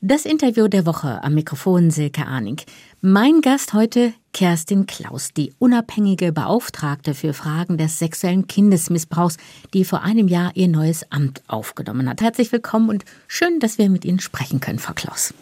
Das 0.00 0.26
Interview 0.26 0.68
der 0.68 0.86
Woche 0.86 1.24
am 1.24 1.34
Mikrofon 1.34 1.90
Silke 1.90 2.24
Arning. 2.24 2.60
Mein 3.00 3.40
Gast 3.40 3.72
heute 3.72 4.12
Kerstin 4.32 4.86
Klaus, 4.86 5.30
die 5.36 5.52
unabhängige 5.58 6.30
Beauftragte 6.30 7.14
für 7.14 7.34
Fragen 7.34 7.78
des 7.78 7.98
sexuellen 7.98 8.46
Kindesmissbrauchs, 8.46 9.38
die 9.74 9.84
vor 9.84 10.02
einem 10.02 10.28
Jahr 10.28 10.52
ihr 10.54 10.68
neues 10.68 11.10
Amt 11.10 11.42
aufgenommen 11.48 12.08
hat. 12.08 12.20
Herzlich 12.20 12.52
willkommen 12.52 12.90
und 12.90 13.04
schön, 13.26 13.58
dass 13.58 13.78
wir 13.78 13.90
mit 13.90 14.04
Ihnen 14.04 14.20
sprechen 14.20 14.60
können, 14.60 14.78
Frau 14.78 14.92
Klaus. 14.92 15.34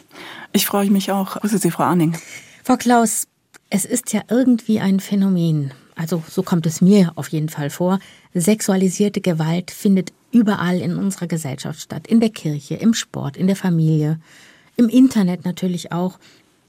Ich 0.54 0.64
freue 0.64 0.90
mich 0.90 1.12
auch. 1.12 1.38
Grüße 1.38 1.58
Sie, 1.58 1.70
Frau 1.70 1.84
Arning. 1.84 2.16
Frau 2.64 2.78
Klaus, 2.78 3.26
es 3.68 3.84
ist 3.84 4.14
ja 4.14 4.22
irgendwie 4.30 4.80
ein 4.80 5.00
Phänomen. 5.00 5.72
Also 5.96 6.22
so 6.30 6.42
kommt 6.42 6.64
es 6.64 6.80
mir 6.80 7.12
auf 7.16 7.28
jeden 7.28 7.50
Fall 7.50 7.68
vor. 7.68 7.98
Sexualisierte 8.32 9.20
Gewalt 9.20 9.70
findet 9.70 10.14
überall 10.30 10.80
in 10.80 10.96
unserer 10.96 11.26
Gesellschaft 11.26 11.80
statt. 11.80 12.06
In 12.06 12.20
der 12.20 12.30
Kirche, 12.30 12.74
im 12.76 12.94
Sport, 12.94 13.36
in 13.36 13.46
der 13.46 13.56
Familie, 13.56 14.18
im 14.76 14.88
Internet 14.88 15.44
natürlich 15.44 15.92
auch. 15.92 16.18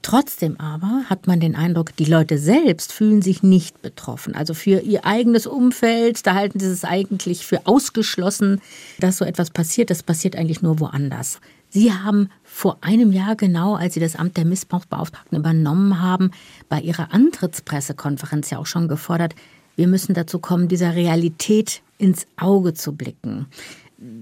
Trotzdem 0.00 0.58
aber 0.60 1.04
hat 1.10 1.26
man 1.26 1.40
den 1.40 1.56
Eindruck, 1.56 1.94
die 1.96 2.04
Leute 2.04 2.38
selbst 2.38 2.92
fühlen 2.92 3.20
sich 3.20 3.42
nicht 3.42 3.82
betroffen. 3.82 4.34
Also 4.34 4.54
für 4.54 4.80
ihr 4.80 5.04
eigenes 5.04 5.46
Umfeld, 5.46 6.26
da 6.26 6.34
halten 6.34 6.60
sie 6.60 6.68
es 6.68 6.84
eigentlich 6.84 7.44
für 7.44 7.66
ausgeschlossen, 7.66 8.60
dass 9.00 9.18
so 9.18 9.24
etwas 9.24 9.50
passiert. 9.50 9.90
Das 9.90 10.02
passiert 10.02 10.36
eigentlich 10.36 10.62
nur 10.62 10.78
woanders. 10.78 11.40
Sie 11.68 11.92
haben 11.92 12.30
vor 12.44 12.78
einem 12.80 13.12
Jahr 13.12 13.36
genau, 13.36 13.74
als 13.74 13.94
Sie 13.94 14.00
das 14.00 14.16
Amt 14.16 14.38
der 14.38 14.46
Missbrauchsbeauftragten 14.46 15.36
übernommen 15.36 16.00
haben, 16.00 16.30
bei 16.68 16.80
Ihrer 16.80 17.12
Antrittspressekonferenz 17.12 18.48
ja 18.50 18.58
auch 18.58 18.66
schon 18.66 18.88
gefordert, 18.88 19.34
wir 19.76 19.86
müssen 19.86 20.14
dazu 20.14 20.38
kommen, 20.38 20.68
dieser 20.68 20.96
Realität 20.96 21.82
ins 21.98 22.26
Auge 22.36 22.72
zu 22.72 22.92
blicken. 22.92 23.46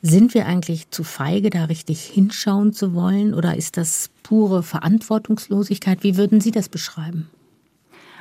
Sind 0.00 0.32
wir 0.32 0.46
eigentlich 0.46 0.90
zu 0.90 1.04
feige, 1.04 1.50
da 1.50 1.66
richtig 1.66 2.02
hinschauen 2.02 2.72
zu 2.72 2.94
wollen? 2.94 3.34
Oder 3.34 3.56
ist 3.56 3.76
das 3.76 4.10
pure 4.22 4.62
Verantwortungslosigkeit? 4.62 6.02
Wie 6.02 6.16
würden 6.16 6.40
Sie 6.40 6.50
das 6.50 6.70
beschreiben? 6.70 7.28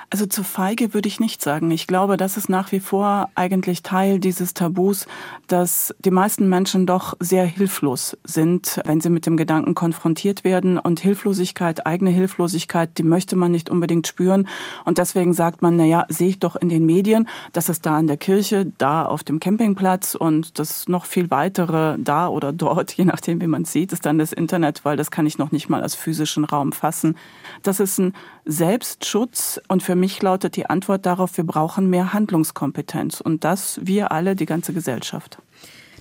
Also 0.10 0.28
zu 0.28 0.44
feige 0.44 0.94
würde 0.94 1.08
ich 1.08 1.20
nicht 1.20 1.42
sagen. 1.42 1.72
Ich 1.72 1.88
glaube, 1.88 2.16
das 2.16 2.38
ist 2.38 2.48
nach 2.48 2.72
wie 2.72 2.80
vor 2.80 3.30
eigentlich 3.36 3.82
Teil 3.82 4.20
dieses 4.20 4.54
Tabus, 4.54 5.08
dass 5.48 5.96
die 6.00 6.12
meisten 6.12 6.48
Menschen 6.48 6.86
doch 6.86 7.16
sehr 7.20 7.46
hilflos 7.46 8.16
sind, 8.24 8.82
wenn 8.86 9.02
sie 9.02 9.10
mit 9.10 9.26
dem 9.26 9.36
Gedanken 9.36 9.74
konfrontiert 9.74 10.44
werden. 10.44 10.78
Und 10.78 11.00
Hilflosigkeit, 11.00 11.86
eigene 11.88 12.12
Hilflosigkeit, 12.12 12.98
die 12.98 13.04
möchte 13.04 13.36
man 13.36 13.52
nicht 13.52 13.70
unbedingt 13.70 14.08
spüren. 14.08 14.48
Und 14.84 15.00
deswegen 15.00 15.34
sagt 15.34 15.62
man, 15.62 15.76
na 15.76 15.86
ja, 15.86 16.06
sehe 16.10 16.30
ich 16.30 16.40
doch 16.40 16.56
in 16.56 16.70
den 16.70 16.86
Medien, 16.86 17.28
dass 17.54 17.70
es 17.70 17.82
da 17.82 18.00
in 18.00 18.08
der 18.08 18.18
Kirche, 18.18 18.72
da 18.78 19.06
auf 19.06 19.24
dem 19.24 19.40
Campingplatz 19.40 20.16
und 20.16 20.60
das 20.60 20.88
noch 20.88 21.06
viel 21.06 21.32
weitere 21.32 21.98
da 21.98 22.28
oder 22.28 22.54
dort, 22.54 22.92
je 22.94 23.06
nachdem, 23.06 23.42
wie 23.42 23.48
man 23.48 23.66
sieht, 23.66 23.92
ist 23.92 24.06
dann 24.06 24.20
das 24.20 24.34
Internet, 24.34 24.86
weil 24.86 24.98
das 24.98 25.12
kann 25.12 25.26
ich 25.26 25.38
noch 25.38 25.52
nicht 25.52 25.68
mal 25.68 25.82
als 25.82 25.96
physischen 25.96 26.46
Raum 26.46 26.72
fassen. 26.72 27.18
Das 27.64 27.80
ist 27.80 27.98
ein 27.98 28.14
Selbstschutz 28.46 29.60
und 29.68 29.82
für 29.82 29.95
mich 29.96 30.22
lautet 30.22 30.56
die 30.56 30.68
Antwort 30.68 31.06
darauf, 31.06 31.38
wir 31.38 31.46
brauchen 31.46 31.90
mehr 31.90 32.14
Handlungskompetenz 32.14 33.22
und 33.22 33.44
das 33.44 33.80
wir 33.84 34.12
alle, 34.12 34.36
die 34.36 34.46
ganze 34.46 34.74
Gesellschaft. 34.74 35.40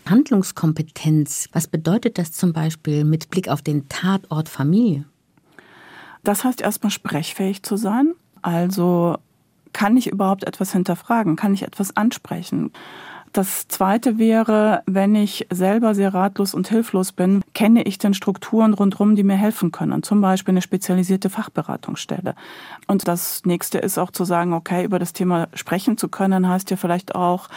Handlungskompetenz, 0.07 1.49
was 1.53 1.67
bedeutet 1.67 2.19
das 2.19 2.33
zum 2.33 2.53
Beispiel 2.53 3.05
mit 3.05 3.31
Blick 3.31 3.49
auf 3.49 3.63
den 3.63 3.89
Tatort 3.89 4.49
Familie? 4.49 5.07
Das 6.23 6.45
heißt 6.45 6.61
erstmal 6.61 6.91
sprechfähig 6.91 7.63
zu 7.63 7.77
sein. 7.77 8.15
Also 8.43 9.17
kann 9.73 9.97
ich 9.97 10.07
überhaupt 10.07 10.45
etwas 10.45 10.73
hinterfragen? 10.73 11.37
Kann 11.37 11.55
ich 11.55 11.63
etwas 11.63 11.97
ansprechen? 11.97 12.73
Das 13.35 13.67
Zweite 13.67 14.17
wäre, 14.17 14.85
wenn 14.87 15.17
ich 15.17 15.49
selber 15.51 15.97
sehr 15.97 16.15
ratlos 16.15 16.55
und 16.55 16.69
hilflos 16.69 17.11
bin, 17.11 17.43
kenne 17.53 17.83
ich 17.83 17.99
denn 17.99 18.15
Strukturen 18.15 18.75
rundherum, 18.75 19.17
die 19.17 19.25
mir 19.25 19.35
helfen 19.35 19.73
können. 19.73 20.05
Zum 20.05 20.21
Beispiel 20.21 20.53
eine 20.53 20.63
spezialisierte 20.63 21.31
Fachberatungsstelle. 21.31 22.37
Und 22.87 23.09
das 23.09 23.45
Nächste 23.45 23.79
ist 23.79 23.99
auch 23.99 24.13
zu 24.13 24.25
sagen, 24.25 24.53
okay, 24.53 24.85
über 24.85 25.01
das 25.01 25.15
Thema 25.15 25.49
sprechen 25.53 25.99
zu 25.99 26.09
können, 26.09 26.49
heißt 26.49 26.71
ja 26.71 26.77
vielleicht 26.77 27.17
auch, 27.17 27.49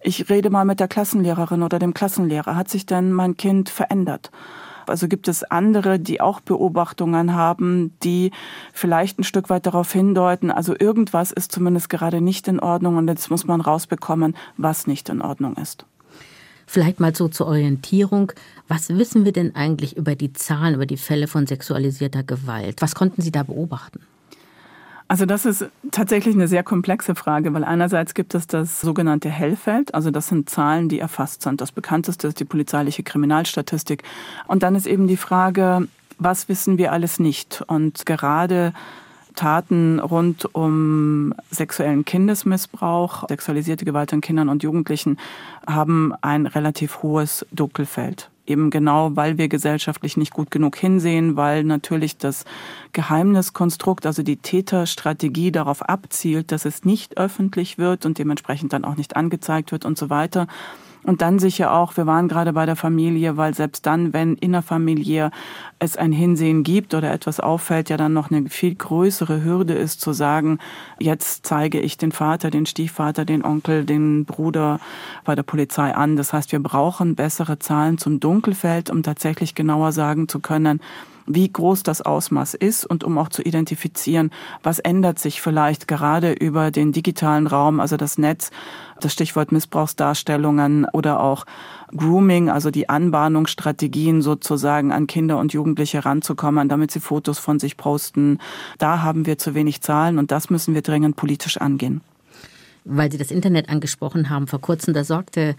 ich 0.00 0.30
rede 0.30 0.50
mal 0.50 0.64
mit 0.64 0.80
der 0.80 0.88
Klassenlehrerin 0.88 1.62
oder 1.62 1.78
dem 1.78 1.94
Klassenlehrer. 1.94 2.56
Hat 2.56 2.68
sich 2.68 2.84
denn 2.84 3.12
mein 3.12 3.36
Kind 3.36 3.68
verändert? 3.70 4.32
Also 4.90 5.08
gibt 5.08 5.28
es 5.28 5.44
andere, 5.44 5.98
die 5.98 6.20
auch 6.20 6.40
Beobachtungen 6.40 7.34
haben, 7.34 7.92
die 8.02 8.30
vielleicht 8.72 9.18
ein 9.18 9.24
Stück 9.24 9.48
weit 9.48 9.66
darauf 9.66 9.92
hindeuten, 9.92 10.50
also 10.50 10.74
irgendwas 10.78 11.32
ist 11.32 11.52
zumindest 11.52 11.88
gerade 11.88 12.20
nicht 12.20 12.48
in 12.48 12.60
Ordnung 12.60 12.96
und 12.96 13.08
jetzt 13.08 13.30
muss 13.30 13.46
man 13.46 13.60
rausbekommen, 13.60 14.36
was 14.56 14.86
nicht 14.86 15.08
in 15.08 15.22
Ordnung 15.22 15.56
ist. 15.56 15.86
Vielleicht 16.66 17.00
mal 17.00 17.16
so 17.16 17.26
zur 17.26 17.48
Orientierung. 17.48 18.30
Was 18.68 18.90
wissen 18.90 19.24
wir 19.24 19.32
denn 19.32 19.56
eigentlich 19.56 19.96
über 19.96 20.14
die 20.14 20.32
Zahlen, 20.32 20.76
über 20.76 20.86
die 20.86 20.98
Fälle 20.98 21.26
von 21.26 21.48
sexualisierter 21.48 22.22
Gewalt? 22.22 22.80
Was 22.80 22.94
konnten 22.94 23.22
Sie 23.22 23.32
da 23.32 23.42
beobachten? 23.42 24.00
Also 25.10 25.26
das 25.26 25.44
ist 25.44 25.68
tatsächlich 25.90 26.36
eine 26.36 26.46
sehr 26.46 26.62
komplexe 26.62 27.16
Frage, 27.16 27.52
weil 27.52 27.64
einerseits 27.64 28.14
gibt 28.14 28.32
es 28.36 28.46
das 28.46 28.80
sogenannte 28.80 29.28
Hellfeld, 29.28 29.92
also 29.92 30.12
das 30.12 30.28
sind 30.28 30.48
Zahlen, 30.48 30.88
die 30.88 31.00
erfasst 31.00 31.42
sind. 31.42 31.60
Das 31.60 31.72
bekannteste 31.72 32.28
ist 32.28 32.38
die 32.38 32.44
polizeiliche 32.44 33.02
Kriminalstatistik. 33.02 34.04
Und 34.46 34.62
dann 34.62 34.76
ist 34.76 34.86
eben 34.86 35.08
die 35.08 35.16
Frage, 35.16 35.88
was 36.20 36.48
wissen 36.48 36.78
wir 36.78 36.92
alles 36.92 37.18
nicht? 37.18 37.60
Und 37.66 38.06
gerade 38.06 38.72
Taten 39.34 39.98
rund 39.98 40.54
um 40.54 41.34
sexuellen 41.50 42.04
Kindesmissbrauch, 42.04 43.28
sexualisierte 43.28 43.84
Gewalt 43.84 44.12
an 44.12 44.20
Kindern 44.20 44.48
und 44.48 44.62
Jugendlichen 44.62 45.18
haben 45.66 46.14
ein 46.20 46.46
relativ 46.46 47.02
hohes 47.02 47.44
Dunkelfeld 47.50 48.30
eben 48.46 48.70
genau, 48.70 49.16
weil 49.16 49.38
wir 49.38 49.48
gesellschaftlich 49.48 50.16
nicht 50.16 50.32
gut 50.32 50.50
genug 50.50 50.76
hinsehen, 50.76 51.36
weil 51.36 51.64
natürlich 51.64 52.16
das 52.16 52.44
Geheimniskonstrukt, 52.92 54.06
also 54.06 54.22
die 54.22 54.36
Täterstrategie 54.36 55.52
darauf 55.52 55.82
abzielt, 55.82 56.52
dass 56.52 56.64
es 56.64 56.84
nicht 56.84 57.18
öffentlich 57.18 57.78
wird 57.78 58.06
und 58.06 58.18
dementsprechend 58.18 58.72
dann 58.72 58.84
auch 58.84 58.96
nicht 58.96 59.16
angezeigt 59.16 59.72
wird 59.72 59.84
und 59.84 59.98
so 59.98 60.10
weiter. 60.10 60.46
Und 61.02 61.22
dann 61.22 61.38
sicher 61.38 61.72
auch, 61.72 61.96
wir 61.96 62.06
waren 62.06 62.28
gerade 62.28 62.52
bei 62.52 62.66
der 62.66 62.76
Familie, 62.76 63.36
weil 63.36 63.54
selbst 63.54 63.86
dann, 63.86 64.12
wenn 64.12 64.34
innerfamiliär 64.34 65.30
es 65.78 65.96
ein 65.96 66.12
Hinsehen 66.12 66.62
gibt 66.62 66.94
oder 66.94 67.10
etwas 67.10 67.40
auffällt, 67.40 67.88
ja 67.88 67.96
dann 67.96 68.12
noch 68.12 68.30
eine 68.30 68.50
viel 68.50 68.74
größere 68.74 69.42
Hürde 69.42 69.72
ist 69.72 70.00
zu 70.00 70.12
sagen, 70.12 70.58
jetzt 70.98 71.46
zeige 71.46 71.80
ich 71.80 71.96
den 71.96 72.12
Vater, 72.12 72.50
den 72.50 72.66
Stiefvater, 72.66 73.24
den 73.24 73.44
Onkel, 73.44 73.84
den 73.84 74.26
Bruder 74.26 74.78
bei 75.24 75.34
der 75.34 75.42
Polizei 75.42 75.94
an. 75.94 76.16
Das 76.16 76.32
heißt, 76.34 76.52
wir 76.52 76.62
brauchen 76.62 77.14
bessere 77.14 77.58
Zahlen 77.58 77.96
zum 77.96 78.20
Dunkelfeld, 78.20 78.90
um 78.90 79.02
tatsächlich 79.02 79.54
genauer 79.54 79.92
sagen 79.92 80.28
zu 80.28 80.40
können, 80.40 80.80
wie 81.34 81.50
groß 81.50 81.82
das 81.82 82.02
Ausmaß 82.02 82.54
ist 82.54 82.84
und 82.84 83.04
um 83.04 83.16
auch 83.16 83.28
zu 83.28 83.42
identifizieren, 83.42 84.30
was 84.62 84.80
ändert 84.80 85.18
sich 85.18 85.40
vielleicht 85.40 85.86
gerade 85.86 86.32
über 86.32 86.70
den 86.70 86.92
digitalen 86.92 87.46
Raum, 87.46 87.78
also 87.78 87.96
das 87.96 88.18
Netz, 88.18 88.50
das 89.00 89.12
Stichwort 89.12 89.52
Missbrauchsdarstellungen 89.52 90.86
oder 90.92 91.20
auch 91.20 91.46
Grooming, 91.96 92.50
also 92.50 92.70
die 92.70 92.88
Anbahnungsstrategien 92.88 94.22
sozusagen 94.22 94.92
an 94.92 95.06
Kinder 95.06 95.38
und 95.38 95.52
Jugendliche 95.52 96.04
ranzukommen, 96.04 96.68
damit 96.68 96.90
sie 96.90 97.00
Fotos 97.00 97.38
von 97.38 97.58
sich 97.60 97.76
posten. 97.76 98.38
Da 98.78 99.02
haben 99.02 99.26
wir 99.26 99.38
zu 99.38 99.54
wenig 99.54 99.80
Zahlen 99.80 100.18
und 100.18 100.30
das 100.32 100.50
müssen 100.50 100.74
wir 100.74 100.82
dringend 100.82 101.16
politisch 101.16 101.58
angehen. 101.58 102.00
Weil 102.84 103.12
Sie 103.12 103.18
das 103.18 103.30
Internet 103.30 103.68
angesprochen 103.68 104.30
haben, 104.30 104.46
vor 104.46 104.60
kurzem, 104.60 104.94
da 104.94 105.04
sorgte 105.04 105.54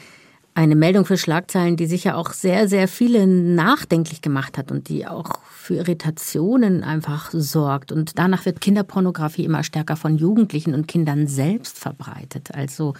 eine 0.53 0.75
Meldung 0.75 1.06
für 1.06 1.17
Schlagzeilen, 1.17 1.78
die 1.78 1.85
sicher 1.85 2.17
auch 2.17 2.31
sehr, 2.34 2.67
sehr 2.67 2.88
viele 2.88 3.25
nachdenklich 3.25 4.22
gemacht 4.22 4.57
hat 4.57 4.72
und 4.72 4.89
die 4.89 5.07
auch 5.07 5.39
für 5.45 5.75
Irritationen 5.75 6.84
einfach 6.84 7.29
sorgt. 7.31 7.91
Und 7.91 8.19
danach 8.19 8.45
wird 8.45 8.59
Kinderpornografie 8.59 9.45
immer 9.45 9.63
stärker 9.63 9.95
von 9.95 10.17
Jugendlichen 10.17 10.73
und 10.73 10.88
Kindern 10.88 11.28
selbst 11.28 11.79
verbreitet. 11.79 12.53
Also 12.53 12.95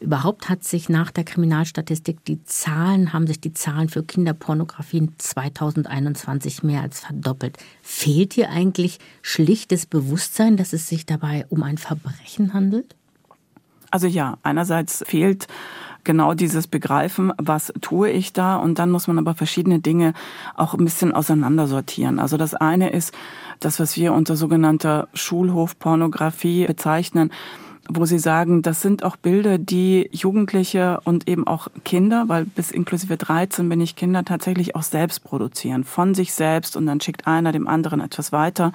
überhaupt 0.00 0.48
hat 0.48 0.64
sich 0.64 0.88
nach 0.88 1.10
der 1.10 1.24
Kriminalstatistik 1.24 2.24
die 2.24 2.42
Zahlen, 2.44 3.12
haben 3.12 3.26
sich 3.26 3.40
die 3.40 3.52
Zahlen 3.52 3.90
für 3.90 4.02
Kinderpornografie 4.02 5.10
2021 5.18 6.62
mehr 6.62 6.80
als 6.80 7.00
verdoppelt. 7.00 7.58
Fehlt 7.82 8.32
hier 8.32 8.50
eigentlich 8.50 8.98
schlichtes 9.20 9.84
Bewusstsein, 9.84 10.56
dass 10.56 10.72
es 10.72 10.88
sich 10.88 11.04
dabei 11.04 11.44
um 11.50 11.62
ein 11.62 11.76
Verbrechen 11.76 12.54
handelt? 12.54 12.94
Also 13.90 14.06
ja, 14.06 14.38
einerseits 14.42 15.04
fehlt 15.06 15.46
genau 16.04 16.34
dieses 16.34 16.66
Begreifen, 16.66 17.32
was 17.38 17.72
tue 17.80 18.10
ich 18.10 18.32
da 18.32 18.56
und 18.56 18.78
dann 18.78 18.90
muss 18.90 19.06
man 19.06 19.18
aber 19.18 19.34
verschiedene 19.34 19.80
Dinge 19.80 20.14
auch 20.54 20.74
ein 20.74 20.84
bisschen 20.84 21.12
auseinandersortieren. 21.12 22.18
Also 22.18 22.36
das 22.36 22.54
eine 22.54 22.90
ist 22.90 23.14
das, 23.60 23.80
was 23.80 23.96
wir 23.96 24.12
unter 24.12 24.36
sogenannter 24.36 25.08
Schulhofpornografie 25.14 26.66
bezeichnen. 26.66 27.30
Wo 27.88 28.04
Sie 28.06 28.18
sagen, 28.18 28.62
das 28.62 28.80
sind 28.80 29.04
auch 29.04 29.16
Bilder, 29.16 29.58
die 29.58 30.08
Jugendliche 30.12 31.00
und 31.04 31.28
eben 31.28 31.46
auch 31.46 31.68
Kinder, 31.84 32.24
weil 32.28 32.44
bis 32.44 32.70
inklusive 32.70 33.16
13 33.16 33.68
bin 33.68 33.80
ich 33.80 33.96
Kinder 33.96 34.24
tatsächlich 34.24 34.74
auch 34.74 34.82
selbst 34.82 35.24
produzieren, 35.24 35.84
von 35.84 36.14
sich 36.14 36.32
selbst 36.32 36.76
und 36.76 36.86
dann 36.86 37.00
schickt 37.00 37.26
einer 37.26 37.52
dem 37.52 37.68
anderen 37.68 38.00
etwas 38.00 38.32
weiter. 38.32 38.72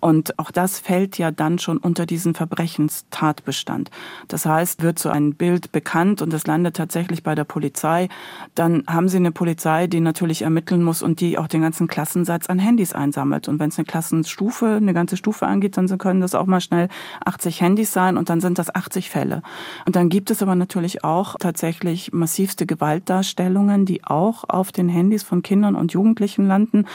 Und 0.00 0.38
auch 0.38 0.50
das 0.50 0.78
fällt 0.78 1.18
ja 1.18 1.30
dann 1.30 1.58
schon 1.58 1.78
unter 1.78 2.06
diesen 2.06 2.34
Verbrechenstatbestand. 2.34 3.90
Das 4.28 4.46
heißt, 4.46 4.82
wird 4.82 4.98
so 4.98 5.10
ein 5.10 5.34
Bild 5.34 5.72
bekannt 5.72 6.22
und 6.22 6.32
es 6.32 6.46
landet 6.46 6.76
tatsächlich 6.76 7.22
bei 7.22 7.34
der 7.34 7.44
Polizei, 7.44 8.08
dann 8.54 8.84
haben 8.86 9.08
Sie 9.08 9.16
eine 9.16 9.32
Polizei, 9.32 9.86
die 9.86 10.00
natürlich 10.00 10.42
ermitteln 10.42 10.82
muss 10.82 11.02
und 11.02 11.20
die 11.20 11.38
auch 11.38 11.48
den 11.48 11.62
ganzen 11.62 11.86
Klassensatz 11.86 12.48
an 12.48 12.58
Handys 12.58 12.92
einsammelt. 12.92 13.48
Und 13.48 13.58
wenn 13.58 13.68
es 13.68 13.78
eine 13.78 13.84
Klassenstufe, 13.84 14.66
eine 14.66 14.94
ganze 14.94 15.16
Stufe 15.16 15.46
angeht, 15.46 15.76
dann 15.76 15.90
können 15.98 16.20
das 16.20 16.34
auch 16.34 16.46
mal 16.46 16.60
schnell 16.60 16.88
80 17.24 17.60
Handys 17.60 17.92
sein 17.92 18.16
und 18.16 18.30
dann 18.30 18.40
sind 18.40 18.49
das 18.58 18.74
80 18.74 19.10
Fälle. 19.10 19.42
Und 19.86 19.96
dann 19.96 20.08
gibt 20.08 20.30
es 20.30 20.42
aber 20.42 20.54
natürlich 20.54 21.04
auch 21.04 21.36
tatsächlich 21.38 22.12
massivste 22.12 22.66
Gewaltdarstellungen, 22.66 23.86
die 23.86 24.04
auch 24.04 24.44
auf 24.48 24.72
den 24.72 24.88
Handys 24.88 25.22
von 25.22 25.42
Kindern 25.42 25.74
und 25.76 25.92
Jugendlichen 25.92 26.46
landen. 26.46 26.86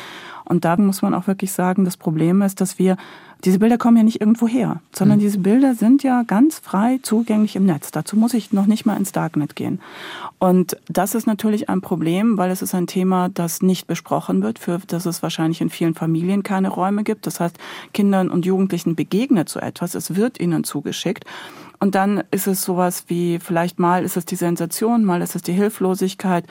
Und 0.45 0.65
da 0.65 0.77
muss 0.77 1.01
man 1.01 1.13
auch 1.13 1.27
wirklich 1.27 1.51
sagen, 1.51 1.85
das 1.85 1.97
Problem 1.97 2.41
ist, 2.41 2.61
dass 2.61 2.79
wir, 2.79 2.97
diese 3.43 3.59
Bilder 3.59 3.77
kommen 3.77 3.97
ja 3.97 4.03
nicht 4.03 4.21
irgendwo 4.21 4.47
her, 4.47 4.81
sondern 4.91 5.17
mhm. 5.17 5.21
diese 5.21 5.39
Bilder 5.39 5.75
sind 5.75 6.03
ja 6.03 6.23
ganz 6.23 6.59
frei 6.59 6.99
zugänglich 7.01 7.55
im 7.55 7.65
Netz. 7.65 7.91
Dazu 7.91 8.15
muss 8.15 8.33
ich 8.33 8.53
noch 8.53 8.65
nicht 8.65 8.85
mal 8.85 8.97
ins 8.97 9.11
Darknet 9.11 9.55
gehen. 9.55 9.79
Und 10.39 10.77
das 10.87 11.15
ist 11.15 11.27
natürlich 11.27 11.69
ein 11.69 11.81
Problem, 11.81 12.37
weil 12.37 12.51
es 12.51 12.61
ist 12.61 12.73
ein 12.73 12.87
Thema, 12.87 13.29
das 13.29 13.61
nicht 13.61 13.87
besprochen 13.87 14.41
wird, 14.41 14.59
für 14.59 14.79
das 14.87 15.05
es 15.05 15.21
wahrscheinlich 15.21 15.61
in 15.61 15.69
vielen 15.69 15.95
Familien 15.95 16.43
keine 16.43 16.69
Räume 16.69 17.03
gibt. 17.03 17.27
Das 17.27 17.39
heißt, 17.39 17.57
Kindern 17.93 18.29
und 18.29 18.45
Jugendlichen 18.45 18.95
begegnet 18.95 19.49
so 19.49 19.59
etwas, 19.59 19.95
es 19.95 20.15
wird 20.15 20.39
ihnen 20.39 20.63
zugeschickt. 20.63 21.25
Und 21.79 21.95
dann 21.95 22.23
ist 22.31 22.47
es 22.47 22.63
sowas 22.63 23.05
wie, 23.07 23.39
vielleicht 23.39 23.79
mal 23.79 24.03
ist 24.03 24.17
es 24.17 24.25
die 24.25 24.35
Sensation, 24.35 25.03
mal 25.03 25.21
ist 25.21 25.35
es 25.35 25.41
die 25.41 25.53
Hilflosigkeit, 25.53 26.45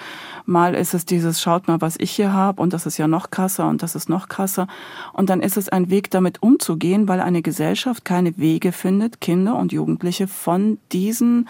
mal 0.47 0.75
ist 0.75 0.95
es 0.95 1.05
dieses, 1.05 1.41
schaut 1.41 1.69
mal, 1.69 1.81
was 1.81 1.97
ich 1.99 2.11
hier 2.11 2.33
habe 2.33 2.61
und 2.63 2.73
das 2.73 2.87
ist 2.87 2.99
ja 2.99 3.09
noch 3.09 3.31
krasser 3.31 3.69
und 3.69 3.83
das 3.83 3.95
ist 3.95 4.09
noch 4.09 4.29
krasser. 4.29 4.67
Und 5.13 5.31
dann 5.31 5.41
ist 5.41 5.57
es 5.57 5.69
ein 5.69 5.91
Weg, 5.91 6.11
damit 6.11 6.43
umzugehen, 6.43 7.09
weil 7.09 7.21
eine 7.21 7.43
Gesellschaft 7.43 8.05
keine 8.05 8.37
Wege 8.39 8.73
findet, 8.73 9.21
Kinder 9.21 9.57
und 9.57 9.73
Jugendliche 9.73 10.29
von 10.29 10.79
diesen 10.93 11.49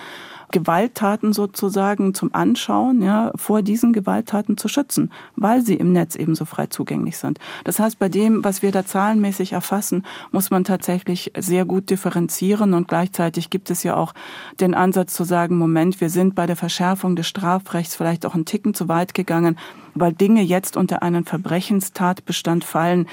Gewalttaten 0.51 1.33
sozusagen 1.33 2.15
zum 2.15 2.35
Anschauen, 2.35 3.03
ja, 3.03 3.33
vor 3.35 3.63
diesen 3.63 3.93
Gewalttaten 3.93 4.57
zu 4.57 4.69
schützen, 4.69 5.11
weil 5.37 5.63
sie 5.63 5.75
im 5.75 5.93
Netz 5.93 6.17
ebenso 6.17 6.45
frei 6.45 6.67
zugänglich 6.67 7.19
sind. 7.19 7.39
Das 7.65 7.79
heißt, 7.79 7.99
bei 7.99 8.09
dem, 8.09 8.45
was 8.45 8.63
wir 8.63 8.73
da 8.73 8.85
zahlenmäßig 8.85 9.53
erfassen, 9.53 10.05
muss 10.33 10.51
man 10.51 10.65
tatsächlich 10.65 11.33
sehr 11.37 11.65
gut 11.65 11.91
differenzieren 11.91 12.75
und 12.75 12.89
gleichzeitig 12.89 13.51
gibt 13.51 13.71
es 13.71 13.83
ja 13.83 13.97
auch 13.97 14.15
den 14.61 14.75
Ansatz 14.75 15.15
zu 15.15 15.25
sagen, 15.25 15.57
Moment, 15.57 16.01
wir 16.01 16.11
sind 16.11 16.35
bei 16.35 16.47
der 16.47 16.57
Verschärfung 16.57 17.17
des 17.17 17.27
Strafrechts 17.27 17.97
vielleicht 17.97 18.27
auch 18.27 18.35
einen 18.35 18.45
Ticken 18.45 18.75
zu 18.75 18.89
weit 18.89 19.15
gegangen, 19.15 19.59
weil 19.95 20.13
Dinge 20.13 20.43
jetzt 20.43 20.77
unter 20.77 21.03
einen 21.03 21.25
Verbrechenstatbestand 21.25 22.65
fallen, 22.65 23.07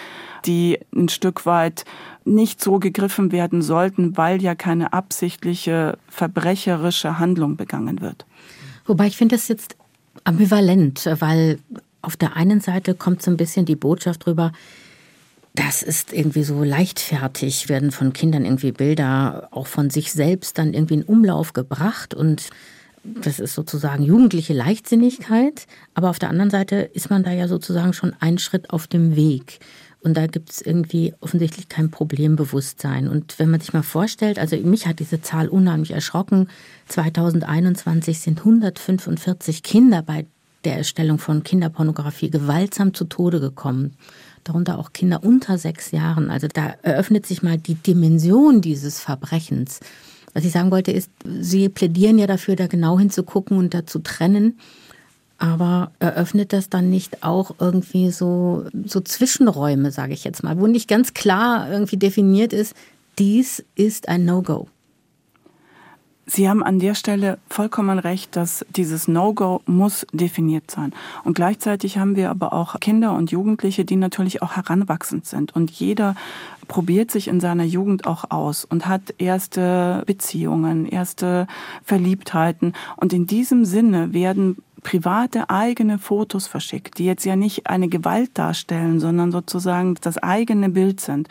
die 0.46 0.80
ein 0.96 1.10
Stück 1.10 1.46
weit 1.46 1.86
nicht 2.24 2.64
so 2.64 2.80
gegriffen 2.80 3.32
werden 3.32 3.62
sollten, 3.62 4.18
weil 4.18 4.42
ja 4.42 4.56
keine 4.56 4.94
absichtliche 4.94 5.98
verbrecherische 6.08 7.20
Handlung 7.20 7.58
begangen 7.58 8.02
wird. 8.02 8.26
Wobei 8.86 9.08
ich 9.08 9.18
finde 9.18 9.36
das 9.36 9.48
jetzt 9.48 9.76
ambivalent, 10.24 11.10
weil 11.20 11.60
auf 12.02 12.18
der 12.18 12.36
einen 12.36 12.62
Seite 12.62 12.94
kommt 12.94 13.22
so 13.22 13.32
ein 13.32 13.38
bisschen 13.38 13.66
die 13.66 13.76
Botschaft 13.76 14.26
drüber, 14.26 14.52
das 15.54 15.84
ist 15.84 16.14
irgendwie 16.14 16.44
so 16.44 16.64
leichtfertig, 16.64 17.68
werden 17.68 17.92
von 17.92 18.14
Kindern 18.14 18.46
irgendwie 18.46 18.72
Bilder 18.72 19.50
auch 19.52 19.68
von 19.68 19.90
sich 19.90 20.12
selbst 20.14 20.58
dann 20.58 20.74
irgendwie 20.74 20.96
in 20.96 21.04
Umlauf 21.04 21.54
gebracht 21.54 22.14
und 22.14 22.50
das 23.04 23.40
ist 23.40 23.56
sozusagen 23.56 24.04
jugendliche 24.04 24.54
Leichtsinnigkeit, 24.54 25.66
aber 25.96 26.10
auf 26.10 26.20
der 26.20 26.30
anderen 26.30 26.52
Seite 26.52 26.76
ist 26.76 27.10
man 27.10 27.24
da 27.24 27.32
ja 27.32 27.48
sozusagen 27.48 27.94
schon 27.94 28.14
einen 28.20 28.38
Schritt 28.38 28.70
auf 28.70 28.88
dem 28.88 29.16
Weg. 29.16 29.60
Und 30.04 30.18
da 30.18 30.26
gibt 30.26 30.50
es 30.50 30.62
irgendwie 30.62 31.14
offensichtlich 31.20 31.70
kein 31.70 31.92
Problembewusstsein. 31.92 33.08
Und 33.08 33.38
wenn 33.38 33.52
man 33.52 33.60
sich 33.60 33.74
mal 33.74 33.84
vorstellt, 33.84 34.40
also 34.40 34.58
mich 34.58 34.88
hat 34.88 35.00
diese 35.00 35.22
Zahl 35.22 35.48
unheimlich 35.48 35.92
erschrocken. 35.92 36.48
2021 36.88 38.20
sind 38.20 38.40
145 38.40 39.62
Kinder 39.62 40.02
bei 40.02 40.26
der 40.64 40.78
Erstellung 40.78 41.20
von 41.20 41.44
Kinderpornografie 41.44 42.30
gewaltsam 42.30 42.94
zu 42.94 43.06
Tode 43.06 43.40
gekommen. 43.40 43.94
Darunter 44.44 44.80
auch 44.80 44.92
Kinder 44.92 45.24
unter 45.24 45.60
sechs 45.60 45.92
Jahren. 45.92 46.32
Also 46.32 46.48
da 46.48 46.74
eröffnet 46.82 47.28
sich 47.28 47.44
mal 47.44 47.58
die 47.58 47.76
Dimension 47.76 48.62
dieses 48.62 49.00
Verbrechens. 49.00 49.80
Was 50.34 50.46
ich 50.46 50.52
sagen 50.52 50.72
wollte, 50.72 50.92
ist, 50.92 51.10
Sie 51.26 51.70
plädieren 51.70 52.18
ja 52.18 52.26
dafür, 52.26 52.56
da 52.56 52.68
genau 52.68 52.98
hinzugucken 52.98 53.58
und 53.58 53.74
da 53.74 53.86
zu 53.86 54.00
trennen. 54.00 54.58
Aber 55.42 55.90
eröffnet 55.98 56.54
das 56.54 56.70
dann 56.70 56.92
nicht 56.92 57.24
auch 57.24 57.56
irgendwie 57.58 58.12
so, 58.12 58.66
so 58.86 59.02
Zwischenräume, 59.02 59.90
sage 59.90 60.14
ich 60.14 60.24
jetzt 60.24 60.44
mal, 60.44 60.60
wo 60.60 60.68
nicht 60.68 60.88
ganz 60.88 61.16
klar 61.16 61.68
irgendwie 61.72 61.98
definiert 61.98 62.54
ist, 62.54 62.76
dies 63.18 63.66
ist 63.74 64.08
ein 64.08 64.24
No-Go? 64.24 64.68
Sie 66.28 66.48
haben 66.48 66.64
an 66.64 66.78
der 66.78 66.94
Stelle 66.94 67.40
vollkommen 67.50 67.98
recht, 67.98 68.36
dass 68.36 68.64
dieses 68.70 69.08
No-Go 69.08 69.64
muss 69.66 70.06
definiert 70.14 70.70
sein. 70.70 70.94
Und 71.24 71.34
gleichzeitig 71.34 71.98
haben 71.98 72.16
wir 72.16 72.30
aber 72.30 72.54
auch 72.54 72.80
Kinder 72.80 73.14
und 73.14 73.32
Jugendliche, 73.32 73.84
die 73.84 73.96
natürlich 73.96 74.44
auch 74.44 74.56
heranwachsend 74.56 75.26
sind. 75.26 75.56
Und 75.56 75.72
jeder 75.72 76.16
probiert 76.68 77.10
sich 77.10 77.28
in 77.28 77.40
seiner 77.40 77.64
Jugend 77.64 78.06
auch 78.06 78.30
aus 78.30 78.64
und 78.64 78.88
hat 78.88 79.16
erste 79.18 80.04
Beziehungen, 80.06 80.86
erste 80.86 81.48
Verliebtheiten. 81.84 82.74
Und 82.96 83.12
in 83.12 83.26
diesem 83.26 83.66
Sinne 83.66 84.14
werden 84.14 84.58
private 84.84 85.50
eigene 85.50 86.00
Fotos 86.00 86.48
verschickt, 86.48 86.98
die 86.98 87.06
jetzt 87.06 87.26
ja 87.26 87.36
nicht 87.36 87.68
eine 87.68 87.88
Gewalt 87.88 88.32
darstellen, 88.34 89.00
sondern 89.00 89.32
sozusagen 89.32 89.96
das 90.02 90.18
eigene 90.18 90.70
Bild 90.70 91.00
sind. 91.02 91.28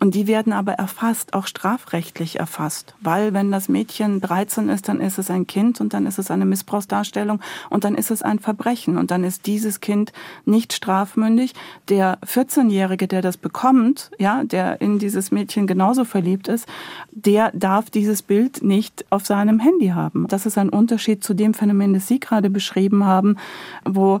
Und 0.00 0.14
die 0.14 0.26
werden 0.26 0.52
aber 0.52 0.72
erfasst, 0.72 1.34
auch 1.34 1.46
strafrechtlich 1.46 2.38
erfasst, 2.40 2.94
weil 3.00 3.32
wenn 3.32 3.50
das 3.50 3.68
Mädchen 3.68 4.20
13 4.20 4.68
ist, 4.68 4.88
dann 4.88 5.00
ist 5.00 5.18
es 5.18 5.30
ein 5.30 5.46
Kind 5.46 5.80
und 5.80 5.94
dann 5.94 6.06
ist 6.06 6.18
es 6.18 6.30
eine 6.30 6.44
Missbrauchsdarstellung 6.44 7.40
und 7.70 7.84
dann 7.84 7.94
ist 7.94 8.10
es 8.10 8.22
ein 8.22 8.38
Verbrechen 8.38 8.98
und 8.98 9.10
dann 9.10 9.24
ist 9.24 9.46
dieses 9.46 9.80
Kind 9.80 10.12
nicht 10.44 10.72
strafmündig. 10.72 11.54
Der 11.88 12.18
14-Jährige, 12.22 13.06
der 13.06 13.22
das 13.22 13.36
bekommt, 13.36 14.10
ja, 14.18 14.44
der 14.44 14.80
in 14.80 14.98
dieses 14.98 15.30
Mädchen 15.30 15.66
genauso 15.66 16.04
verliebt 16.04 16.48
ist, 16.48 16.66
der 17.12 17.50
darf 17.52 17.90
dieses 17.90 18.22
Bild 18.22 18.62
nicht 18.62 19.04
auf 19.10 19.24
seinem 19.26 19.60
Handy 19.60 19.88
haben. 19.88 20.26
Das 20.28 20.46
ist 20.46 20.58
ein 20.58 20.68
Unterschied 20.68 21.22
zu 21.22 21.34
dem 21.34 21.54
Phänomen, 21.54 21.94
das 21.94 22.08
Sie 22.08 22.20
gerade 22.20 22.50
beschrieben 22.50 22.93
haben, 23.02 23.36
wo 23.84 24.20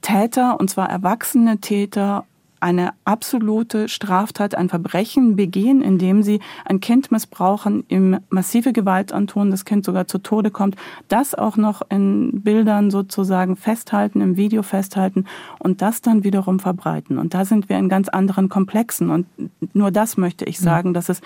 Täter, 0.00 0.58
und 0.60 0.70
zwar 0.70 0.88
erwachsene 0.88 1.58
Täter, 1.58 2.24
eine 2.60 2.90
absolute 3.04 3.88
Straftat, 3.88 4.54
ein 4.54 4.68
Verbrechen 4.68 5.36
begehen, 5.36 5.82
indem 5.82 6.22
sie 6.22 6.40
ein 6.64 6.80
Kind 6.80 7.10
missbrauchen, 7.10 7.84
ihm 7.88 8.18
massive 8.30 8.72
Gewalt 8.72 9.12
antun, 9.12 9.50
das 9.50 9.64
Kind 9.64 9.84
sogar 9.84 10.06
zu 10.06 10.18
Tode 10.18 10.50
kommt, 10.50 10.76
das 11.08 11.34
auch 11.34 11.56
noch 11.56 11.82
in 11.90 12.42
Bildern 12.42 12.90
sozusagen 12.90 13.56
festhalten, 13.56 14.20
im 14.20 14.36
Video 14.36 14.62
festhalten 14.62 15.24
und 15.58 15.82
das 15.82 16.02
dann 16.02 16.24
wiederum 16.24 16.58
verbreiten. 16.60 17.18
Und 17.18 17.34
da 17.34 17.44
sind 17.44 17.68
wir 17.68 17.78
in 17.78 17.88
ganz 17.88 18.08
anderen 18.08 18.48
Komplexen. 18.48 19.10
Und 19.10 19.26
nur 19.72 19.90
das 19.90 20.16
möchte 20.16 20.44
ich 20.44 20.58
sagen, 20.58 20.94
dass 20.94 21.08
es 21.08 21.20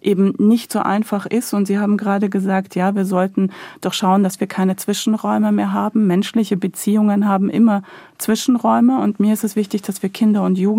eben 0.00 0.34
nicht 0.38 0.72
so 0.72 0.80
einfach 0.80 1.26
ist. 1.26 1.54
Und 1.54 1.66
Sie 1.66 1.78
haben 1.78 1.96
gerade 1.96 2.28
gesagt, 2.28 2.74
ja, 2.74 2.94
wir 2.94 3.04
sollten 3.04 3.50
doch 3.80 3.92
schauen, 3.92 4.22
dass 4.22 4.40
wir 4.40 4.46
keine 4.46 4.76
Zwischenräume 4.76 5.52
mehr 5.52 5.72
haben. 5.72 6.06
Menschliche 6.06 6.56
Beziehungen 6.56 7.28
haben 7.28 7.48
immer 7.48 7.82
Zwischenräume. 8.18 9.00
Und 9.00 9.20
mir 9.20 9.32
ist 9.32 9.44
es 9.44 9.56
wichtig, 9.56 9.82
dass 9.82 10.02
wir 10.02 10.10
Kinder 10.10 10.44
und 10.44 10.58
Jugendliche 10.58 10.71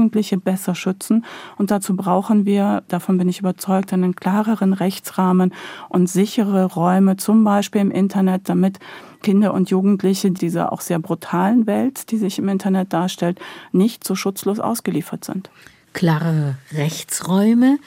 besser 0.43 0.75
schützen. 0.75 1.25
Und 1.57 1.71
dazu 1.71 1.95
brauchen 1.95 2.45
wir, 2.45 2.83
davon 2.88 3.17
bin 3.17 3.29
ich 3.29 3.39
überzeugt, 3.39 3.93
einen 3.93 4.15
klareren 4.15 4.73
Rechtsrahmen 4.73 5.53
und 5.89 6.09
sichere 6.09 6.65
Räume, 6.65 7.17
zum 7.17 7.43
Beispiel 7.43 7.81
im 7.81 7.91
Internet, 7.91 8.50
damit 8.50 8.79
Kinder 9.21 9.53
und 9.53 9.69
Jugendliche 9.69 10.31
dieser 10.31 10.71
auch 10.71 10.81
sehr 10.81 11.00
brutalen 11.00 11.65
Welt, 11.65 12.12
die 12.12 12.17
sich 12.17 12.39
im 12.39 12.50
Internet 12.50 12.93
darstellt, 12.93 13.39
nicht 13.71 14.03
so 14.03 14.15
schutzlos 14.15 14.59
ausgeliefert 14.59 15.25
sind. 15.25 15.50
Klare 15.93 16.55
Rechtsräume. 16.73 17.79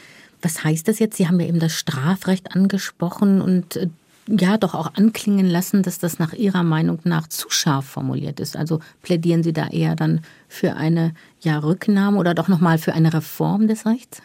Was 0.42 0.64
heißt 0.64 0.88
das 0.88 0.98
jetzt? 0.98 1.16
Sie 1.16 1.26
haben 1.26 1.40
ja 1.40 1.46
eben 1.46 1.60
das 1.60 1.72
Strafrecht 1.72 2.54
angesprochen 2.54 3.40
und 3.40 3.76
äh, 3.76 3.88
ja 4.28 4.56
doch 4.58 4.74
auch 4.74 4.94
anklingen 4.94 5.46
lassen, 5.46 5.82
dass 5.82 5.98
das 5.98 6.18
nach 6.18 6.32
Ihrer 6.32 6.62
Meinung 6.62 6.98
nach 7.04 7.28
zu 7.28 7.50
scharf 7.50 7.86
formuliert 7.86 8.40
ist. 8.40 8.56
Also 8.56 8.80
plädieren 9.02 9.42
Sie 9.42 9.52
da 9.52 9.68
eher 9.68 9.96
dann 9.96 10.20
für 10.48 10.74
eine 10.74 11.12
ja, 11.40 11.58
Rücknahme 11.58 12.18
oder 12.18 12.34
doch 12.34 12.48
nochmal 12.48 12.78
für 12.78 12.92
eine 12.92 13.12
Reform 13.12 13.68
des 13.68 13.86
Rechts? 13.86 14.22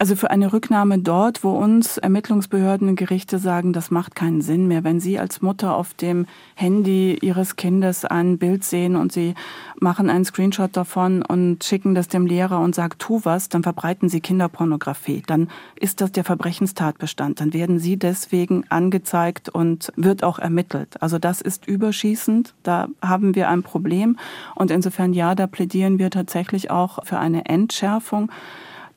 Also 0.00 0.14
für 0.14 0.30
eine 0.30 0.52
Rücknahme 0.52 1.00
dort, 1.00 1.42
wo 1.42 1.50
uns 1.50 1.98
Ermittlungsbehörden 1.98 2.88
und 2.88 2.94
Gerichte 2.94 3.40
sagen, 3.40 3.72
das 3.72 3.90
macht 3.90 4.14
keinen 4.14 4.42
Sinn 4.42 4.68
mehr. 4.68 4.84
Wenn 4.84 5.00
Sie 5.00 5.18
als 5.18 5.42
Mutter 5.42 5.74
auf 5.74 5.92
dem 5.92 6.26
Handy 6.54 7.18
Ihres 7.20 7.56
Kindes 7.56 8.04
ein 8.04 8.38
Bild 8.38 8.62
sehen 8.62 8.94
und 8.94 9.10
Sie 9.10 9.34
machen 9.80 10.08
einen 10.08 10.24
Screenshot 10.24 10.76
davon 10.76 11.22
und 11.22 11.64
schicken 11.64 11.96
das 11.96 12.06
dem 12.06 12.26
Lehrer 12.26 12.60
und 12.60 12.76
sagen, 12.76 12.94
tu 12.98 13.22
was, 13.24 13.48
dann 13.48 13.64
verbreiten 13.64 14.08
Sie 14.08 14.20
Kinderpornografie. 14.20 15.24
Dann 15.26 15.48
ist 15.74 16.00
das 16.00 16.12
der 16.12 16.22
Verbrechenstatbestand. 16.22 17.40
Dann 17.40 17.52
werden 17.52 17.80
Sie 17.80 17.96
deswegen 17.96 18.64
angezeigt 18.68 19.48
und 19.48 19.92
wird 19.96 20.22
auch 20.22 20.38
ermittelt. 20.38 21.02
Also 21.02 21.18
das 21.18 21.40
ist 21.40 21.66
überschießend. 21.66 22.54
Da 22.62 22.86
haben 23.02 23.34
wir 23.34 23.48
ein 23.48 23.64
Problem. 23.64 24.16
Und 24.54 24.70
insofern, 24.70 25.12
ja, 25.12 25.34
da 25.34 25.48
plädieren 25.48 25.98
wir 25.98 26.10
tatsächlich 26.10 26.70
auch 26.70 27.04
für 27.04 27.18
eine 27.18 27.46
Entschärfung. 27.46 28.30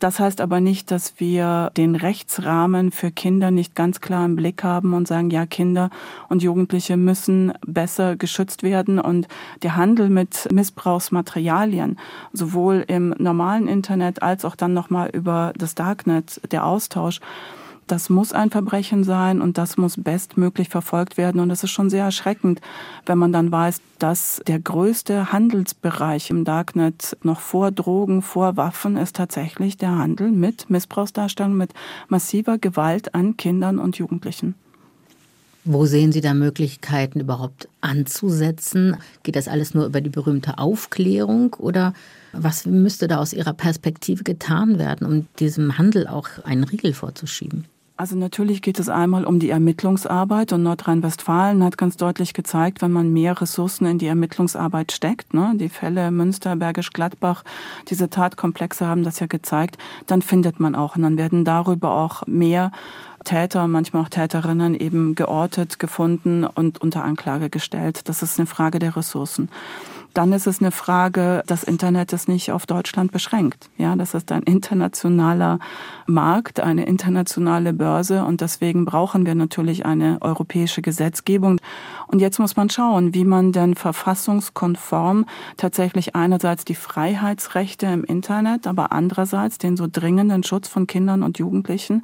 Das 0.02 0.20
heißt 0.20 0.42
aber 0.42 0.62
nicht, 0.62 0.90
dass 0.90 1.20
wir 1.20 1.72
den 1.78 1.96
Rechtsrahmen 1.96 2.92
für 2.92 3.12
Kinder 3.12 3.52
nicht 3.52 3.76
ganz 3.76 4.02
klar 4.02 4.26
im 4.26 4.36
Blick 4.36 4.64
haben 4.64 4.96
und 4.96 5.08
sagen, 5.08 5.30
ja, 5.30 5.46
Kinder 5.46 5.92
und 6.28 6.42
Jugendliche 6.42 6.98
müssen 6.98 7.54
besser 7.68 8.16
geschützt 8.16 8.64
werden. 8.64 9.00
Und 9.00 9.28
der 9.62 9.76
Handel 9.76 10.10
mit 10.10 10.52
Missbrauchsmaterialien, 10.52 12.00
sowohl 12.34 12.84
im 12.88 13.14
normalen 13.20 13.68
Internet 13.68 14.24
als 14.24 14.44
auch 14.44 14.56
dann 14.56 14.74
nochmal 14.74 15.12
über 15.14 15.54
das 15.56 15.76
Darknet, 15.76 16.42
der 16.52 16.66
Austausch, 16.66 17.20
das 17.92 18.10
muss 18.10 18.32
ein 18.32 18.50
Verbrechen 18.50 19.04
sein 19.04 19.42
und 19.42 19.58
das 19.58 19.76
muss 19.76 19.96
bestmöglich 19.98 20.70
verfolgt 20.70 21.18
werden. 21.18 21.42
Und 21.42 21.52
es 21.52 21.64
ist 21.64 21.72
schon 21.72 21.90
sehr 21.90 22.06
erschreckend, 22.06 22.62
wenn 23.06 23.18
man 23.18 23.34
dann 23.34 23.52
weiß, 23.52 23.82
dass 24.00 24.42
der 24.48 24.60
größte 24.60 25.34
Handelsbereich 25.34 26.30
im 26.30 26.46
Darknet 26.46 27.18
noch 27.22 27.42
vor 27.42 27.72
Drogen, 27.72 28.22
vor 28.22 28.56
Waffen 28.56 28.96
ist 28.96 29.18
tatsächlich 29.18 29.76
der 29.78 29.98
Handel 29.98 30.32
mit 30.32 30.70
Missbrauchsdarstellung, 30.70 31.58
mit 31.58 31.74
massiver 32.08 32.58
Gewalt 32.58 33.14
an 33.14 33.36
Kindern 33.36 33.78
und 33.78 33.98
Jugendlichen. 33.98 34.56
Wo 35.64 35.86
sehen 35.86 36.12
Sie 36.12 36.22
da 36.22 36.34
Möglichkeiten 36.34 37.20
überhaupt 37.20 37.68
anzusetzen? 37.82 38.98
Geht 39.22 39.36
das 39.36 39.48
alles 39.48 39.76
nur 39.76 39.86
über 39.86 40.02
die 40.02 40.10
berühmte 40.10 40.58
Aufklärung 40.58 41.54
oder 41.56 41.94
was 42.32 42.66
müsste 42.66 43.08
da 43.08 43.18
aus 43.18 43.34
Ihrer 43.34 43.54
Perspektive 43.54 44.24
getan 44.24 44.80
werden, 44.80 45.06
um 45.06 45.28
diesem 45.40 45.78
Handel 45.78 46.08
auch 46.08 46.30
einen 46.46 46.64
Riegel 46.64 46.94
vorzuschieben? 46.94 47.66
Also 48.02 48.16
natürlich 48.16 48.64
geht 48.64 48.80
es 48.80 48.90
einmal 48.90 49.26
um 49.26 49.38
die 49.38 49.52
Ermittlungsarbeit 49.52 50.54
und 50.54 50.64
Nordrhein-Westfalen 50.64 51.64
hat 51.64 51.78
ganz 51.78 51.98
deutlich 51.98 52.34
gezeigt, 52.34 52.82
wenn 52.82 52.92
man 52.92 53.14
mehr 53.14 53.40
Ressourcen 53.40 53.86
in 53.86 54.00
die 54.00 54.08
Ermittlungsarbeit 54.08 54.92
steckt, 54.92 55.36
ne, 55.36 55.54
die 55.54 55.70
Fälle 55.70 56.10
Münster, 56.10 56.56
Bergisch 56.56 56.94
Gladbach, 56.94 57.44
diese 57.90 58.10
Tatkomplexe 58.10 58.88
haben 58.88 59.04
das 59.04 59.20
ja 59.20 59.28
gezeigt, 59.28 59.78
dann 60.08 60.24
findet 60.24 60.60
man 60.60 60.74
auch 60.74 60.96
und 60.96 61.04
dann 61.04 61.20
werden 61.20 61.46
darüber 61.46 61.92
auch 61.92 62.26
mehr 62.26 62.72
Täter, 63.24 63.68
manchmal 63.68 64.02
auch 64.02 64.10
Täterinnen 64.10 64.74
eben 64.74 65.14
geortet, 65.14 65.78
gefunden 65.78 66.44
und 66.44 66.82
unter 66.82 67.04
Anklage 67.04 67.52
gestellt. 67.52 68.10
Das 68.10 68.24
ist 68.24 68.40
eine 68.40 68.48
Frage 68.48 68.80
der 68.80 68.96
Ressourcen 68.96 69.48
dann 70.14 70.34
ist 70.34 70.48
es 70.48 70.60
eine 70.60 70.72
Frage, 70.72 71.44
das 71.48 71.64
Internet 71.64 72.14
ist 72.14 72.28
nicht 72.28 72.52
auf 72.52 72.66
Deutschland 72.66 73.12
beschränkt. 73.12 73.70
Ja, 73.78 73.96
das 73.96 74.14
ist 74.14 74.32
ein 74.32 74.44
internationaler 74.44 75.60
Markt, 76.06 76.60
eine 76.60 76.86
internationale 76.86 77.74
Börse 77.74 78.26
und 78.26 78.42
deswegen 78.42 78.86
brauchen 78.86 79.26
wir 79.26 79.36
natürlich 79.36 79.86
eine 79.86 80.18
europäische 80.22 80.82
Gesetzgebung. 80.82 81.60
Und 82.12 82.20
jetzt 82.20 82.40
muss 82.40 82.58
man 82.58 82.70
schauen, 82.70 83.14
wie 83.14 83.24
man 83.24 83.54
denn 83.54 83.74
verfassungskonform 83.74 85.26
tatsächlich 85.56 86.14
einerseits 86.14 86.66
die 86.66 86.76
Freiheitsrechte 86.76 87.86
im 87.86 88.04
Internet, 88.04 88.68
aber 88.68 88.92
andererseits 88.92 89.58
den 89.58 89.78
so 89.78 89.88
dringenden 89.90 90.44
Schutz 90.44 90.68
von 90.68 90.88
Kindern 90.88 91.24
und 91.24 91.40
Jugendlichen 91.40 92.04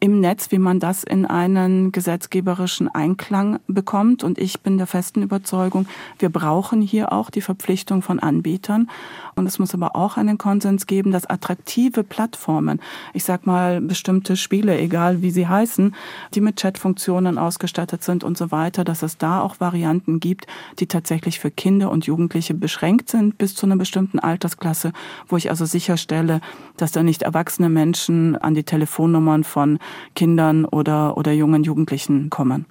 im 0.00 0.20
Netz, 0.20 0.52
wie 0.52 0.58
man 0.58 0.80
das 0.80 1.02
in 1.02 1.24
einen 1.26 1.92
gesetzgeberischen 1.92 2.88
Einklang 2.88 3.58
bekommt. 3.66 4.22
Und 4.22 4.38
ich 4.38 4.60
bin 4.60 4.76
der 4.76 4.86
festen 4.86 5.22
Überzeugung, 5.22 5.86
wir 6.18 6.28
brauchen 6.28 6.82
hier 6.82 7.12
auch 7.12 7.30
die 7.30 7.40
Verpflichtung 7.40 8.02
von 8.02 8.20
Anbietern. 8.20 8.90
Und 9.34 9.46
es 9.46 9.58
muss 9.58 9.74
aber 9.74 9.96
auch 9.96 10.16
einen 10.16 10.36
Konsens 10.36 10.86
geben, 10.86 11.10
dass 11.10 11.24
attraktive 11.24 12.04
Plattformen, 12.04 12.80
ich 13.14 13.24
sag 13.24 13.46
mal 13.46 13.80
bestimmte 13.80 14.36
Spiele, 14.36 14.78
egal 14.78 15.22
wie 15.22 15.30
sie 15.30 15.48
heißen, 15.48 15.94
die 16.34 16.40
mit 16.40 16.60
Chatfunktionen 16.60 17.38
ausgestattet 17.38 18.02
sind 18.02 18.24
und 18.24 18.36
so 18.36 18.50
weiter, 18.50 18.84
dass 18.84 19.02
es 19.02 19.16
auch 19.42 19.60
Varianten 19.60 20.20
gibt, 20.20 20.46
die 20.78 20.86
tatsächlich 20.86 21.38
für 21.38 21.50
Kinder 21.50 21.90
und 21.90 22.06
Jugendliche 22.06 22.54
beschränkt 22.54 23.08
sind 23.10 23.38
bis 23.38 23.54
zu 23.54 23.66
einer 23.66 23.76
bestimmten 23.76 24.18
Altersklasse, 24.18 24.92
wo 25.26 25.36
ich 25.36 25.50
also 25.50 25.64
sicherstelle, 25.64 26.40
dass 26.76 26.92
da 26.92 27.02
nicht 27.02 27.22
erwachsene 27.22 27.68
Menschen 27.68 28.36
an 28.36 28.54
die 28.54 28.64
Telefonnummern 28.64 29.44
von 29.44 29.78
Kindern 30.14 30.64
oder, 30.64 31.16
oder 31.16 31.32
jungen 31.32 31.64
Jugendlichen 31.64 32.30
kommen. 32.30 32.66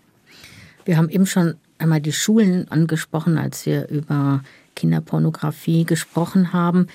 Wir 0.85 0.97
haben 0.97 1.09
eben 1.09 1.25
schon 1.25 1.55
einmal 1.79 2.01
die 2.01 2.13
Schulen 2.13 2.69
angesprochen, 2.71 3.37
als 3.37 3.65
wir 3.65 3.89
über 3.89 4.41
Kinderpornografie 4.75 5.83
gesprochen 5.83 6.53
haben. 6.53 6.87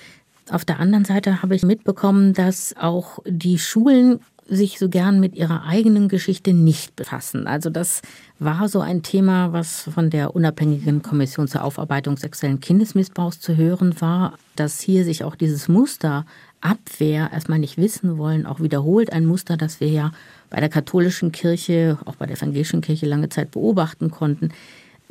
Auf 0.49 0.65
der 0.65 0.79
anderen 0.79 1.05
Seite 1.05 1.41
habe 1.41 1.55
ich 1.55 1.63
mitbekommen, 1.63 2.33
dass 2.33 2.75
auch 2.77 3.19
die 3.25 3.59
Schulen 3.59 4.19
sich 4.47 4.79
so 4.79 4.89
gern 4.89 5.19
mit 5.19 5.35
ihrer 5.35 5.65
eigenen 5.65 6.07
Geschichte 6.07 6.53
nicht 6.53 6.95
befassen. 6.95 7.47
Also 7.47 7.69
das 7.69 8.01
war 8.39 8.67
so 8.67 8.81
ein 8.81 9.03
Thema, 9.03 9.53
was 9.53 9.83
von 9.93 10.09
der 10.09 10.35
unabhängigen 10.35 11.01
Kommission 11.01 11.47
zur 11.47 11.63
Aufarbeitung 11.63 12.17
sexuellen 12.17 12.59
Kindesmissbrauchs 12.59 13.39
zu 13.39 13.55
hören 13.55 13.99
war, 14.01 14.37
dass 14.55 14.81
hier 14.81 15.03
sich 15.05 15.23
auch 15.23 15.35
dieses 15.35 15.67
Muster 15.67 16.25
Abwehr 16.61 17.29
erstmal 17.33 17.59
nicht 17.59 17.77
wissen 17.77 18.17
wollen, 18.17 18.45
auch 18.45 18.61
wiederholt 18.61 19.11
ein 19.11 19.25
Muster, 19.25 19.57
das 19.57 19.79
wir 19.79 19.89
ja 19.89 20.11
bei 20.49 20.59
der 20.59 20.69
katholischen 20.69 21.31
Kirche, 21.31 21.97
auch 22.05 22.15
bei 22.15 22.25
der 22.25 22.37
evangelischen 22.37 22.81
Kirche 22.81 23.05
lange 23.05 23.29
Zeit 23.29 23.51
beobachten 23.51 24.11
konnten. 24.11 24.49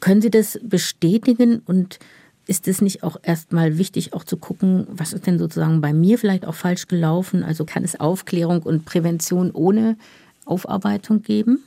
Können 0.01 0.23
Sie 0.23 0.31
das 0.31 0.59
bestätigen 0.63 1.63
und 1.67 1.99
ist 2.47 2.69
es 2.69 2.81
nicht 2.81 3.03
auch 3.03 3.17
erstmal 3.23 3.79
wichtig, 3.79 4.15
auch 4.15 4.25
zu 4.25 4.37
gucken, 4.37 4.87
was 4.91 5.13
ist 5.13 5.27
denn 5.27 5.39
sozusagen 5.39 5.81
bei 5.81 5.93
mir 5.93 6.19
vielleicht 6.19 6.47
auch 6.47 6.55
falsch 6.55 6.89
gelaufen? 6.89 7.43
Also 7.43 7.65
kann 7.65 7.85
es 7.85 7.99
Aufklärung 7.99 8.63
und 8.63 8.85
Prävention 8.85 9.51
ohne 9.53 9.97
Aufarbeitung 10.45 11.23
geben? 11.23 11.63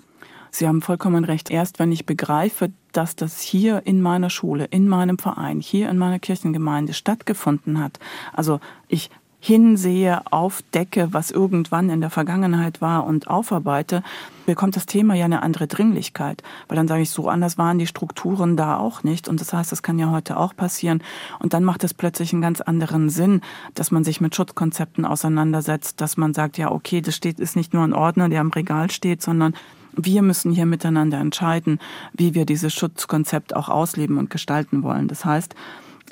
Sie 0.51 0.67
haben 0.67 0.81
vollkommen 0.81 1.25
recht. 1.25 1.51
Erst 1.51 1.79
wenn 1.79 1.91
ich 1.91 2.05
begreife, 2.05 2.71
dass 2.93 3.15
das 3.15 3.41
hier 3.41 3.81
in 3.85 4.01
meiner 4.01 4.29
Schule, 4.29 4.65
in 4.65 4.87
meinem 4.87 5.17
Verein, 5.17 5.59
hier 5.59 5.89
in 5.89 5.97
meiner 5.97 6.19
Kirchengemeinde 6.19 6.93
stattgefunden 6.93 7.79
hat. 7.79 7.99
Also 8.31 8.61
ich 8.87 9.09
hinsehe, 9.45 10.21
aufdecke, 10.31 11.09
was 11.11 11.29
irgendwann 11.29 11.91
in 11.91 12.01
der 12.01 12.09
Vergangenheit 12.09 12.81
war 12.81 13.05
und 13.05 13.27
aufarbeite, 13.27 14.01
bekommt 14.47 14.75
das 14.75 14.87
Thema 14.87 15.13
ja 15.13 15.25
eine 15.25 15.43
andere 15.43 15.67
Dringlichkeit. 15.67 16.41
Weil 16.67 16.77
dann 16.77 16.87
sage 16.87 17.03
ich, 17.03 17.11
so 17.11 17.29
anders 17.29 17.55
waren 17.59 17.77
die 17.77 17.85
Strukturen 17.85 18.57
da 18.57 18.77
auch 18.77 19.03
nicht. 19.03 19.27
Und 19.27 19.39
das 19.39 19.53
heißt, 19.53 19.71
das 19.71 19.83
kann 19.83 19.99
ja 19.99 20.09
heute 20.09 20.37
auch 20.37 20.55
passieren. 20.55 21.03
Und 21.37 21.53
dann 21.53 21.63
macht 21.63 21.83
es 21.83 21.93
plötzlich 21.93 22.33
einen 22.33 22.41
ganz 22.41 22.59
anderen 22.59 23.09
Sinn, 23.09 23.41
dass 23.75 23.91
man 23.91 24.03
sich 24.03 24.19
mit 24.19 24.33
Schutzkonzepten 24.33 25.05
auseinandersetzt, 25.05 26.01
dass 26.01 26.17
man 26.17 26.33
sagt, 26.33 26.57
ja, 26.57 26.71
okay, 26.71 27.01
das 27.01 27.15
steht, 27.15 27.39
ist 27.39 27.55
nicht 27.55 27.71
nur 27.71 27.83
ein 27.83 27.93
Ordner, 27.93 28.29
der 28.29 28.41
am 28.41 28.49
Regal 28.49 28.89
steht, 28.89 29.21
sondern 29.21 29.53
wir 29.95 30.23
müssen 30.23 30.53
hier 30.53 30.65
miteinander 30.65 31.19
entscheiden, 31.19 31.79
wie 32.13 32.33
wir 32.33 32.47
dieses 32.47 32.73
Schutzkonzept 32.73 33.55
auch 33.55 33.69
ausleben 33.69 34.17
und 34.17 34.31
gestalten 34.31 34.81
wollen. 34.81 35.07
Das 35.07 35.23
heißt, 35.23 35.53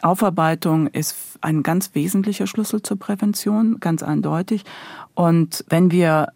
Aufarbeitung 0.03 0.87
ist 0.87 1.15
ein 1.41 1.63
ganz 1.63 1.95
wesentlicher 1.95 2.47
Schlüssel 2.47 2.81
zur 2.81 2.99
Prävention, 2.99 3.79
ganz 3.79 4.03
eindeutig. 4.03 4.63
Und 5.15 5.63
wenn 5.69 5.91
wir 5.91 6.27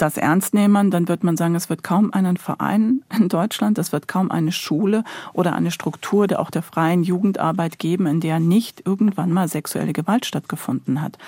das 0.00 0.16
ernst 0.16 0.54
nehmen, 0.54 0.90
dann 0.90 1.08
wird 1.08 1.24
man 1.24 1.36
sagen, 1.36 1.54
es 1.54 1.68
wird 1.68 1.82
kaum 1.82 2.12
einen 2.12 2.36
Verein 2.36 3.02
in 3.18 3.28
Deutschland, 3.28 3.78
es 3.78 3.92
wird 3.92 4.08
kaum 4.08 4.30
eine 4.30 4.52
Schule 4.52 5.04
oder 5.32 5.54
eine 5.54 5.70
Struktur 5.70 6.26
der 6.26 6.40
auch 6.40 6.50
der 6.50 6.62
freien 6.62 7.02
Jugendarbeit 7.02 7.78
geben, 7.78 8.06
in 8.06 8.20
der 8.20 8.40
nicht 8.40 8.86
irgendwann 8.86 9.32
mal 9.32 9.48
sexuelle 9.48 9.92
Gewalt 9.92 10.24
stattgefunden 10.24 11.02
hat 11.02 11.18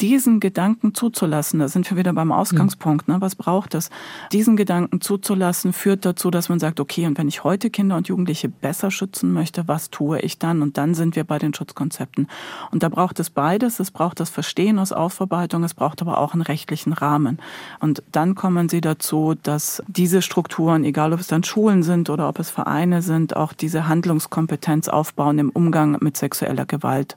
diesen 0.00 0.40
Gedanken 0.40 0.94
zuzulassen, 0.94 1.60
da 1.60 1.68
sind 1.68 1.88
wir 1.90 1.96
wieder 1.96 2.12
beim 2.12 2.32
Ausgangspunkt, 2.32 3.08
ne? 3.08 3.20
was 3.20 3.36
braucht 3.36 3.74
es? 3.74 3.90
Diesen 4.32 4.56
Gedanken 4.56 5.00
zuzulassen 5.00 5.72
führt 5.72 6.04
dazu, 6.04 6.30
dass 6.30 6.48
man 6.48 6.58
sagt, 6.58 6.80
okay, 6.80 7.06
und 7.06 7.18
wenn 7.18 7.28
ich 7.28 7.44
heute 7.44 7.70
Kinder 7.70 7.96
und 7.96 8.08
Jugendliche 8.08 8.48
besser 8.48 8.90
schützen 8.90 9.32
möchte, 9.32 9.68
was 9.68 9.90
tue 9.90 10.20
ich 10.20 10.38
dann? 10.38 10.62
Und 10.62 10.78
dann 10.78 10.94
sind 10.94 11.16
wir 11.16 11.24
bei 11.24 11.38
den 11.38 11.54
Schutzkonzepten. 11.54 12.28
Und 12.70 12.82
da 12.82 12.88
braucht 12.88 13.20
es 13.20 13.30
beides. 13.30 13.80
Es 13.80 13.90
braucht 13.90 14.20
das 14.20 14.30
Verstehen 14.30 14.78
aus 14.78 14.92
Aufarbeitung, 14.92 15.64
es 15.64 15.74
braucht 15.74 16.02
aber 16.02 16.18
auch 16.18 16.32
einen 16.32 16.42
rechtlichen 16.42 16.92
Rahmen. 16.92 17.38
Und 17.80 18.02
dann 18.12 18.34
kommen 18.34 18.68
sie 18.68 18.80
dazu, 18.80 19.34
dass 19.42 19.82
diese 19.88 20.22
Strukturen, 20.22 20.84
egal 20.84 21.12
ob 21.12 21.20
es 21.20 21.26
dann 21.26 21.44
Schulen 21.44 21.82
sind 21.82 22.10
oder 22.10 22.28
ob 22.28 22.38
es 22.38 22.50
Vereine 22.50 23.02
sind, 23.02 23.36
auch 23.36 23.52
diese 23.52 23.88
Handlungskompetenz 23.88 24.88
aufbauen 24.88 25.38
im 25.38 25.50
Umgang 25.50 25.98
mit 26.00 26.16
sexueller 26.16 26.66
Gewalt. 26.66 27.16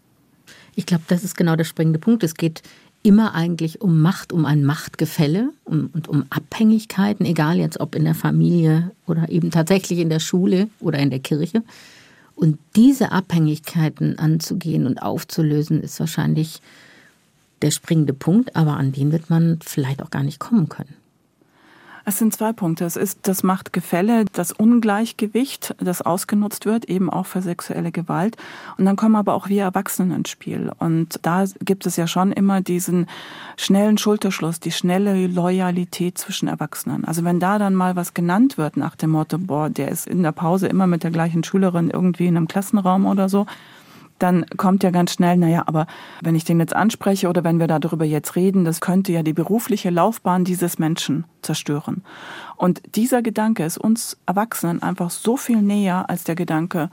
Ich 0.78 0.86
glaube, 0.86 1.04
das 1.08 1.24
ist 1.24 1.36
genau 1.36 1.56
der 1.56 1.64
springende 1.64 1.98
Punkt. 1.98 2.24
Es 2.24 2.36
geht 2.36 2.62
immer 3.02 3.34
eigentlich 3.34 3.82
um 3.82 4.00
Macht, 4.00 4.32
um 4.32 4.46
ein 4.46 4.64
Machtgefälle 4.64 5.50
um, 5.66 5.90
und 5.92 6.08
um 6.08 6.26
Abhängigkeiten, 6.30 7.26
egal 7.26 7.58
jetzt 7.58 7.80
ob 7.80 7.96
in 7.96 8.04
der 8.04 8.14
Familie 8.14 8.92
oder 9.08 9.28
eben 9.30 9.50
tatsächlich 9.50 9.98
in 9.98 10.10
der 10.10 10.20
Schule 10.20 10.70
oder 10.80 11.00
in 11.00 11.10
der 11.10 11.20
Kirche. 11.20 11.64
Und 12.36 12.60
diese 12.76 13.12
Abhängigkeiten 13.12 14.20
anzugehen 14.20 14.86
und 14.86 15.02
aufzulösen, 15.02 15.82
ist 15.82 16.00
wahrscheinlich 16.00 16.62
der 17.64 17.72
springende 17.72 18.14
Punkt, 18.14 18.56
aber 18.56 18.78
an 18.78 18.92
den 18.92 19.12
wird 19.12 19.32
man 19.32 19.58
vielleicht 19.66 20.04
auch 20.04 20.12
gar 20.12 20.22
nicht 20.22 20.38
kommen 20.38 20.70
können. 20.70 20.94
Es 22.10 22.20
sind 22.20 22.34
zwei 22.34 22.54
Punkte. 22.54 22.86
Es 22.86 22.96
ist 22.96 23.28
das 23.28 23.44
Machtgefälle, 23.44 24.24
das 24.32 24.54
Ungleichgewicht, 24.54 25.76
das 25.78 26.02
ausgenutzt 26.02 26.66
wird, 26.66 26.86
eben 26.86 27.10
auch 27.10 27.26
für 27.26 27.42
sexuelle 27.42 27.92
Gewalt. 27.92 28.38
Und 28.78 28.86
dann 28.86 28.96
kommen 28.96 29.18
aber 29.18 29.34
auch 29.34 29.50
wir 29.50 29.64
Erwachsenen 29.64 30.16
ins 30.20 30.30
Spiel. 30.30 30.72
Und 30.80 31.20
da 31.24 31.44
gibt 31.60 31.86
es 31.86 31.98
ja 31.98 32.08
schon 32.08 32.32
immer 32.32 32.62
diesen 32.62 33.08
schnellen 33.58 33.98
Schulterschluss, 33.98 34.62
die 34.62 34.72
schnelle 34.72 35.28
Loyalität 35.28 36.18
zwischen 36.18 36.48
Erwachsenen. 36.48 37.04
Also 37.04 37.26
wenn 37.26 37.42
da 37.42 37.60
dann 37.60 37.76
mal 37.76 37.98
was 37.98 38.14
genannt 38.14 38.58
wird 38.58 38.78
nach 38.78 38.96
dem 38.96 39.10
Motto, 39.10 39.38
boah, 39.38 39.70
der 39.70 39.90
ist 39.90 40.08
in 40.08 40.24
der 40.24 40.32
Pause 40.32 40.68
immer 40.68 40.88
mit 40.88 41.04
der 41.04 41.12
gleichen 41.12 41.44
Schülerin 41.44 41.90
irgendwie 41.90 42.28
in 42.28 42.38
einem 42.38 42.48
Klassenraum 42.48 43.06
oder 43.06 43.28
so, 43.28 43.46
dann 44.20 44.46
kommt 44.58 44.84
ja 44.84 44.92
ganz 44.92 45.14
schnell, 45.14 45.38
naja, 45.38 45.64
aber 45.66 45.88
wenn 46.22 46.36
ich 46.36 46.44
den 46.44 46.60
jetzt 46.60 46.76
anspreche 46.76 47.30
oder 47.30 47.44
wenn 47.44 47.60
wir 47.60 47.68
darüber 47.68 48.06
jetzt 48.06 48.36
reden, 48.36 48.66
das 48.66 48.82
könnte 48.82 49.12
ja 49.12 49.24
die 49.24 49.34
berufliche 49.34 49.90
Laufbahn 49.90 50.44
dieses 50.44 50.80
Menschen 50.80 51.26
zerstören. 51.42 52.04
Und 52.56 52.82
dieser 52.96 53.22
Gedanke 53.22 53.64
ist 53.64 53.78
uns 53.78 54.18
Erwachsenen 54.26 54.82
einfach 54.82 55.10
so 55.10 55.38
viel 55.38 55.62
näher 55.62 56.10
als 56.10 56.24
der 56.24 56.36
Gedanke, 56.36 56.90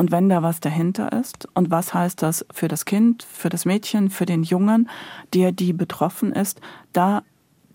und 0.00 0.10
wenn 0.10 0.30
da 0.30 0.42
was 0.42 0.60
dahinter 0.60 1.12
ist, 1.12 1.46
und 1.52 1.70
was 1.70 1.92
heißt 1.92 2.22
das 2.22 2.46
für 2.54 2.68
das 2.68 2.86
Kind, 2.86 3.22
für 3.22 3.50
das 3.50 3.66
Mädchen, 3.66 4.08
für 4.08 4.24
den 4.24 4.44
Jungen, 4.44 4.88
der 5.34 5.52
die 5.52 5.74
betroffen 5.74 6.32
ist, 6.32 6.62
da 6.94 7.22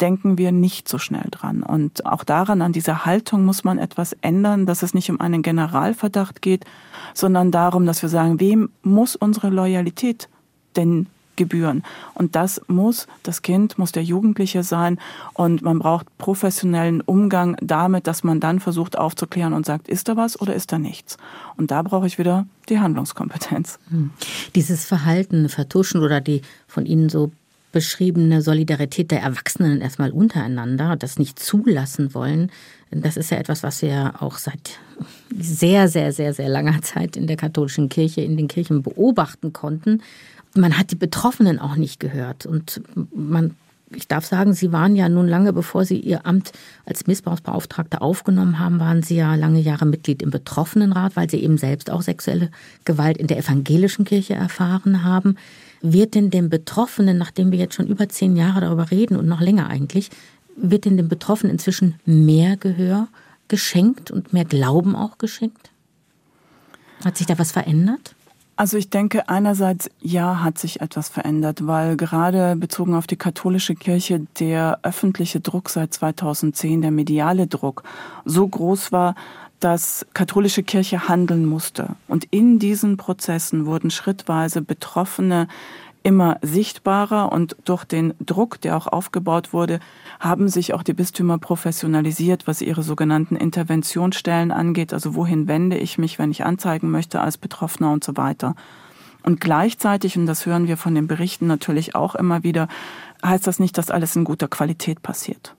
denken 0.01 0.37
wir 0.37 0.51
nicht 0.51 0.89
so 0.89 0.97
schnell 0.97 1.27
dran. 1.31 1.63
Und 1.63 2.05
auch 2.05 2.23
daran, 2.23 2.61
an 2.61 2.73
dieser 2.73 3.05
Haltung 3.05 3.45
muss 3.45 3.63
man 3.63 3.77
etwas 3.77 4.13
ändern, 4.21 4.65
dass 4.65 4.83
es 4.83 4.93
nicht 4.93 5.09
um 5.09 5.21
einen 5.21 5.41
Generalverdacht 5.41 6.41
geht, 6.41 6.65
sondern 7.13 7.51
darum, 7.51 7.85
dass 7.85 8.01
wir 8.01 8.09
sagen, 8.09 8.39
wem 8.39 8.69
muss 8.83 9.15
unsere 9.15 9.49
Loyalität 9.49 10.29
denn 10.75 11.07
gebühren? 11.35 11.83
Und 12.13 12.35
das 12.35 12.61
muss 12.67 13.07
das 13.23 13.41
Kind, 13.41 13.77
muss 13.77 13.91
der 13.91 14.03
Jugendliche 14.03 14.63
sein. 14.63 14.99
Und 15.33 15.61
man 15.61 15.79
braucht 15.79 16.17
professionellen 16.17 17.01
Umgang 17.01 17.57
damit, 17.61 18.07
dass 18.07 18.23
man 18.23 18.39
dann 18.39 18.59
versucht 18.59 18.97
aufzuklären 18.97 19.53
und 19.53 19.65
sagt, 19.65 19.87
ist 19.87 20.07
da 20.07 20.17
was 20.17 20.39
oder 20.39 20.55
ist 20.55 20.71
da 20.71 20.79
nichts? 20.79 21.17
Und 21.57 21.71
da 21.71 21.81
brauche 21.81 22.07
ich 22.07 22.17
wieder 22.17 22.45
die 22.69 22.79
Handlungskompetenz. 22.79 23.79
Hm. 23.89 24.11
Dieses 24.55 24.85
Verhalten 24.85 25.49
vertuschen 25.49 26.01
oder 26.01 26.21
die 26.21 26.41
von 26.67 26.85
Ihnen 26.85 27.09
so 27.09 27.31
beschriebene 27.75 28.41
Solidarität 28.41 29.11
der 29.11 29.21
Erwachsenen 29.21 29.81
erstmal 29.81 30.11
untereinander, 30.11 30.95
das 30.95 31.19
nicht 31.19 31.37
zulassen 31.37 32.13
wollen, 32.13 32.49
das 32.89 33.17
ist 33.17 33.31
ja 33.31 33.37
etwas, 33.37 33.63
was 33.63 33.81
wir 33.81 34.13
auch 34.21 34.37
seit 34.37 34.79
sehr, 35.37 35.89
sehr, 35.89 36.13
sehr, 36.13 36.33
sehr 36.33 36.47
langer 36.47 36.81
Zeit 36.81 37.17
in 37.17 37.27
der 37.27 37.35
katholischen 37.35 37.89
Kirche, 37.89 38.21
in 38.21 38.37
den 38.37 38.47
Kirchen 38.47 38.81
beobachten 38.81 39.51
konnten. 39.51 40.01
Man 40.55 40.77
hat 40.77 40.91
die 40.91 40.95
Betroffenen 40.95 41.59
auch 41.59 41.75
nicht 41.75 41.99
gehört 41.99 42.45
und 42.45 42.81
man 43.13 43.55
ich 43.93 44.07
darf 44.07 44.25
sagen, 44.25 44.53
Sie 44.53 44.71
waren 44.71 44.95
ja 44.95 45.07
nun 45.09 45.27
lange, 45.27 45.53
bevor 45.53 45.85
Sie 45.85 45.99
Ihr 45.99 46.25
Amt 46.25 46.51
als 46.85 47.07
Missbrauchsbeauftragte 47.07 48.01
aufgenommen 48.01 48.59
haben, 48.59 48.79
waren 48.79 49.03
Sie 49.03 49.15
ja 49.15 49.35
lange 49.35 49.59
Jahre 49.59 49.85
Mitglied 49.85 50.21
im 50.21 50.31
Betroffenenrat, 50.31 51.15
weil 51.15 51.29
Sie 51.29 51.43
eben 51.43 51.57
selbst 51.57 51.91
auch 51.91 52.01
sexuelle 52.01 52.49
Gewalt 52.83 53.17
in 53.17 53.27
der 53.27 53.37
evangelischen 53.37 54.05
Kirche 54.05 54.33
erfahren 54.33 55.03
haben 55.03 55.35
wird 55.93 56.15
denn 56.15 56.29
dem 56.29 56.49
Betroffenen, 56.49 57.17
nachdem 57.17 57.51
wir 57.51 57.59
jetzt 57.59 57.75
schon 57.75 57.87
über 57.87 58.09
zehn 58.09 58.35
Jahre 58.35 58.61
darüber 58.61 58.91
reden 58.91 59.17
und 59.17 59.27
noch 59.27 59.41
länger 59.41 59.67
eigentlich, 59.67 60.09
wird 60.55 60.85
denn 60.85 60.97
dem 60.97 61.09
Betroffenen 61.09 61.51
inzwischen 61.51 61.99
mehr 62.05 62.57
Gehör 62.57 63.07
geschenkt 63.47 64.09
und 64.09 64.33
mehr 64.33 64.45
Glauben 64.45 64.95
auch 64.95 65.17
geschenkt? 65.17 65.69
Hat 67.03 67.17
sich 67.17 67.27
da 67.27 67.37
was 67.37 67.51
verändert? 67.51 68.15
Also 68.57 68.77
ich 68.77 68.89
denke, 68.89 69.27
einerseits 69.27 69.89
ja, 69.99 70.41
hat 70.41 70.57
sich 70.57 70.79
etwas 70.79 71.09
verändert, 71.09 71.67
weil 71.67 71.97
gerade 71.97 72.55
bezogen 72.55 72.95
auf 72.95 73.05
die 73.05 73.17
katholische 73.17 73.75
Kirche 73.75 74.25
der 74.39 74.79
öffentliche 74.81 75.41
Druck 75.41 75.69
seit 75.69 75.93
2010, 75.93 76.81
der 76.81 76.91
mediale 76.91 77.47
Druck, 77.47 77.83
so 78.23 78.47
groß 78.47 78.93
war, 78.93 79.15
dass 79.59 80.05
katholische 80.13 80.63
Kirche 80.63 81.09
handeln 81.09 81.45
musste. 81.45 81.95
Und 82.07 82.25
in 82.31 82.57
diesen 82.59 82.95
Prozessen 82.95 83.65
wurden 83.65 83.91
schrittweise 83.91 84.61
Betroffene 84.61 85.47
immer 86.05 86.37
sichtbarer 86.43 87.31
und 87.31 87.55
durch 87.65 87.83
den 87.83 88.13
Druck, 88.19 88.61
der 88.61 88.77
auch 88.77 88.85
aufgebaut 88.85 89.53
wurde, 89.53 89.79
haben 90.19 90.49
sich 90.49 90.75
auch 90.75 90.83
die 90.83 90.93
Bistümer 90.93 91.39
professionalisiert, 91.39 92.45
was 92.45 92.61
ihre 92.61 92.83
sogenannten 92.83 93.35
Interventionsstellen 93.35 94.51
angeht. 94.51 94.93
Also 94.93 95.15
wohin 95.15 95.47
wende 95.47 95.79
ich 95.79 95.97
mich, 95.97 96.19
wenn 96.19 96.29
ich 96.29 96.45
anzeigen 96.45 96.91
möchte 96.91 97.21
als 97.21 97.39
Betroffener 97.39 97.91
und 97.91 98.03
so 98.03 98.15
weiter. 98.17 98.55
Und 99.23 99.41
gleichzeitig, 99.41 100.15
und 100.15 100.27
das 100.27 100.45
hören 100.45 100.67
wir 100.67 100.77
von 100.77 100.93
den 100.93 101.07
Berichten 101.07 101.47
natürlich 101.47 101.95
auch 101.95 102.13
immer 102.13 102.43
wieder, 102.43 102.67
heißt 103.25 103.47
das 103.47 103.57
nicht, 103.57 103.75
dass 103.79 103.89
alles 103.89 104.15
in 104.15 104.25
guter 104.25 104.47
Qualität 104.47 105.01
passiert. 105.01 105.55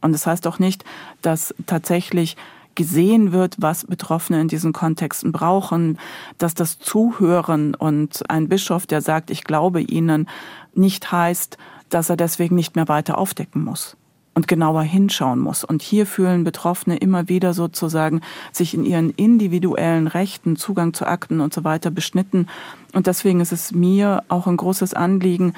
Und 0.00 0.12
das 0.12 0.26
heißt 0.26 0.46
auch 0.46 0.58
nicht, 0.58 0.82
dass 1.20 1.54
tatsächlich 1.66 2.38
gesehen 2.80 3.30
wird, 3.32 3.56
was 3.58 3.84
Betroffene 3.84 4.40
in 4.40 4.48
diesen 4.48 4.72
Kontexten 4.72 5.32
brauchen, 5.32 5.98
dass 6.38 6.54
das 6.54 6.78
Zuhören 6.78 7.74
und 7.74 8.30
ein 8.30 8.48
Bischof, 8.48 8.86
der 8.86 9.02
sagt, 9.02 9.30
ich 9.30 9.44
glaube 9.44 9.82
Ihnen, 9.82 10.26
nicht 10.72 11.12
heißt, 11.12 11.58
dass 11.90 12.08
er 12.08 12.16
deswegen 12.16 12.54
nicht 12.54 12.76
mehr 12.76 12.88
weiter 12.88 13.18
aufdecken 13.18 13.62
muss 13.64 13.98
und 14.34 14.48
genauer 14.48 14.82
hinschauen 14.82 15.40
muss. 15.40 15.64
Und 15.64 15.82
hier 15.82 16.06
fühlen 16.06 16.44
Betroffene 16.44 16.96
immer 16.96 17.28
wieder 17.28 17.52
sozusagen 17.52 18.20
sich 18.52 18.74
in 18.74 18.84
ihren 18.84 19.10
individuellen 19.10 20.06
Rechten, 20.06 20.56
Zugang 20.56 20.94
zu 20.94 21.06
Akten 21.06 21.40
und 21.40 21.52
so 21.52 21.64
weiter 21.64 21.90
beschnitten. 21.90 22.46
Und 22.92 23.06
deswegen 23.06 23.40
ist 23.40 23.52
es 23.52 23.72
mir 23.72 24.22
auch 24.28 24.46
ein 24.46 24.56
großes 24.56 24.94
Anliegen, 24.94 25.54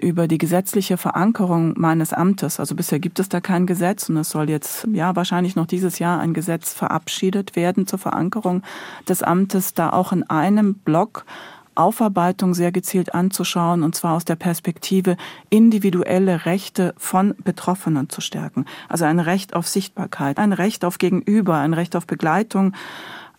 über 0.00 0.28
die 0.28 0.38
gesetzliche 0.38 0.96
Verankerung 0.96 1.74
meines 1.76 2.12
Amtes. 2.12 2.60
Also 2.60 2.74
bisher 2.74 2.98
gibt 2.98 3.18
es 3.18 3.28
da 3.28 3.40
kein 3.40 3.66
Gesetz 3.66 4.08
und 4.08 4.16
es 4.18 4.30
soll 4.30 4.50
jetzt 4.50 4.86
ja 4.92 5.16
wahrscheinlich 5.16 5.56
noch 5.56 5.66
dieses 5.66 5.98
Jahr 5.98 6.20
ein 6.20 6.34
Gesetz 6.34 6.72
verabschiedet 6.72 7.56
werden 7.56 7.86
zur 7.86 7.98
Verankerung 7.98 8.62
des 9.08 9.22
Amtes, 9.22 9.74
da 9.74 9.90
auch 9.90 10.12
in 10.12 10.22
einem 10.24 10.74
Block 10.74 11.24
Aufarbeitung 11.76 12.54
sehr 12.54 12.72
gezielt 12.72 13.14
anzuschauen, 13.14 13.82
und 13.82 13.94
zwar 13.94 14.14
aus 14.14 14.24
der 14.24 14.36
Perspektive 14.36 15.16
individuelle 15.50 16.46
Rechte 16.46 16.94
von 16.96 17.34
Betroffenen 17.44 18.08
zu 18.08 18.20
stärken. 18.20 18.64
Also 18.88 19.04
ein 19.04 19.20
Recht 19.20 19.54
auf 19.54 19.68
Sichtbarkeit, 19.68 20.38
ein 20.38 20.52
Recht 20.52 20.84
auf 20.84 20.98
Gegenüber, 20.98 21.58
ein 21.58 21.74
Recht 21.74 21.96
auf 21.96 22.06
Begleitung, 22.06 22.72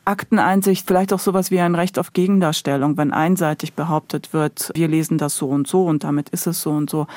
Akteneinsicht, 0.08 0.88
vielleicht 0.88 1.12
auch 1.12 1.20
sowas 1.20 1.52
wie 1.52 1.60
ein 1.60 1.76
Recht 1.76 2.00
auf 2.00 2.14
Gegendarstellung, 2.14 2.96
wenn 2.96 3.12
einseitig 3.12 3.74
behauptet 3.74 4.32
wird, 4.32 4.72
wir 4.74 4.88
lesen 4.88 5.18
das 5.18 5.36
so 5.36 5.50
und 5.50 5.68
so 5.68 5.86
und 5.86 6.06
damit 6.06 6.30
ist 6.30 6.48
es 6.48 6.62
so 6.62 6.72
und 6.72 6.90
so, 6.90 7.08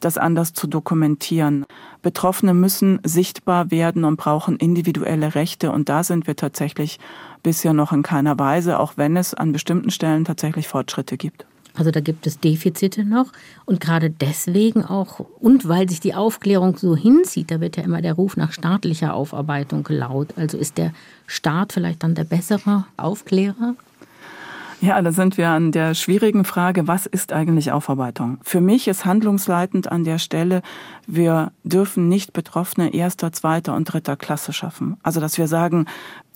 das 0.00 0.18
anders 0.18 0.52
zu 0.52 0.66
dokumentieren. 0.66 1.64
Betroffene 2.02 2.52
müssen 2.52 2.98
sichtbar 3.04 3.70
werden 3.70 4.04
und 4.04 4.16
brauchen 4.16 4.56
individuelle 4.56 5.36
Rechte 5.36 5.70
und 5.70 5.88
da 5.88 6.02
sind 6.02 6.26
wir 6.26 6.34
tatsächlich 6.34 6.98
bisher 7.44 7.72
noch 7.72 7.92
in 7.92 8.02
keiner 8.02 8.38
Weise, 8.38 8.80
auch 8.80 8.94
wenn 8.96 9.16
es 9.16 9.32
an 9.32 9.52
bestimmten 9.52 9.90
Stellen 9.90 10.24
tatsächlich 10.24 10.66
Fortschritte 10.66 11.16
gibt. 11.16 11.46
Also 11.74 11.90
da 11.90 12.00
gibt 12.00 12.26
es 12.26 12.40
Defizite 12.40 13.04
noch 13.04 13.32
und 13.64 13.80
gerade 13.80 14.10
deswegen 14.10 14.84
auch 14.84 15.20
und 15.40 15.68
weil 15.68 15.88
sich 15.88 16.00
die 16.00 16.14
Aufklärung 16.14 16.76
so 16.76 16.96
hinzieht, 16.96 17.50
da 17.50 17.60
wird 17.60 17.76
ja 17.76 17.82
immer 17.82 18.02
der 18.02 18.14
Ruf 18.14 18.36
nach 18.36 18.52
staatlicher 18.52 19.14
Aufarbeitung 19.14 19.86
laut. 19.88 20.34
Also 20.36 20.58
ist 20.58 20.78
der 20.78 20.92
Staat 21.26 21.72
vielleicht 21.72 22.02
dann 22.02 22.14
der 22.14 22.24
bessere 22.24 22.86
Aufklärer? 22.96 23.74
Ja, 24.82 25.00
da 25.02 25.12
sind 25.12 25.36
wir 25.36 25.50
an 25.50 25.72
der 25.72 25.94
schwierigen 25.94 26.46
Frage, 26.46 26.88
was 26.88 27.04
ist 27.04 27.34
eigentlich 27.34 27.70
Aufarbeitung? 27.70 28.38
Für 28.42 28.62
mich 28.62 28.88
ist 28.88 29.04
handlungsleitend 29.04 29.92
an 29.92 30.04
der 30.04 30.18
Stelle, 30.18 30.62
wir 31.06 31.52
dürfen 31.64 32.08
nicht 32.08 32.32
Betroffene 32.32 32.94
erster, 32.94 33.30
zweiter 33.30 33.74
und 33.76 33.84
dritter 33.84 34.16
Klasse 34.16 34.54
schaffen. 34.54 34.96
Also, 35.02 35.20
dass 35.20 35.36
wir 35.36 35.48
sagen, 35.48 35.84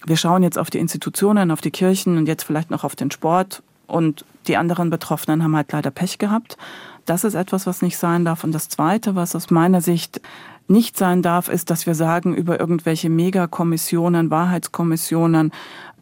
wir 0.04 0.18
schauen 0.18 0.42
jetzt 0.42 0.58
auf 0.58 0.68
die 0.68 0.78
Institutionen, 0.78 1.50
auf 1.50 1.62
die 1.62 1.70
Kirchen 1.70 2.18
und 2.18 2.26
jetzt 2.26 2.42
vielleicht 2.42 2.70
noch 2.70 2.84
auf 2.84 2.94
den 2.96 3.10
Sport 3.10 3.62
und 3.86 4.24
die 4.46 4.56
anderen 4.56 4.90
Betroffenen 4.90 5.42
haben 5.42 5.56
halt 5.56 5.72
leider 5.72 5.90
Pech 5.90 6.18
gehabt. 6.18 6.56
Das 7.06 7.24
ist 7.24 7.34
etwas, 7.34 7.66
was 7.66 7.82
nicht 7.82 7.98
sein 7.98 8.24
darf. 8.24 8.44
Und 8.44 8.52
das 8.52 8.68
Zweite, 8.68 9.14
was 9.14 9.36
aus 9.36 9.50
meiner 9.50 9.80
Sicht 9.80 10.20
nicht 10.68 10.96
sein 10.96 11.22
darf, 11.22 11.48
ist, 11.48 11.70
dass 11.70 11.86
wir 11.86 11.94
sagen, 11.94 12.34
über 12.34 12.58
irgendwelche 12.58 13.10
Megakommissionen, 13.10 14.30
Wahrheitskommissionen 14.30 15.52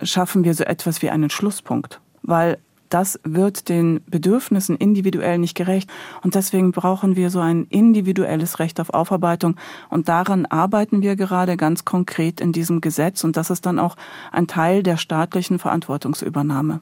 schaffen 0.03 0.45
wir 0.45 0.55
so 0.55 0.65
etwas 0.65 1.03
wie 1.03 1.11
einen 1.11 1.31
Schlusspunkt. 1.31 2.01
Weil 2.23 2.59
das 2.89 3.19
wird 3.25 3.71
den 3.71 4.03
Bedürfnissen 4.07 4.77
individuell 4.77 5.39
nicht 5.39 5.57
gerecht. 5.57 5.91
Und 6.23 6.35
deswegen 6.35 6.73
brauchen 6.73 7.17
wir 7.17 7.31
so 7.31 7.41
ein 7.41 7.67
individuelles 7.71 8.59
Recht 8.59 8.81
auf 8.81 8.91
Aufarbeitung. 8.91 9.57
Und 9.89 10.09
daran 10.09 10.45
arbeiten 10.47 11.01
wir 11.01 11.17
gerade 11.17 11.57
ganz 11.57 11.87
konkret 11.87 12.41
in 12.41 12.53
diesem 12.53 12.83
Gesetz. 12.83 13.25
Und 13.25 13.39
das 13.39 13.49
ist 13.49 13.65
dann 13.65 13.79
auch 13.79 13.97
ein 14.31 14.47
Teil 14.47 14.83
der 14.83 14.99
staatlichen 14.99 15.59
Verantwortungsübernahme. 15.59 16.81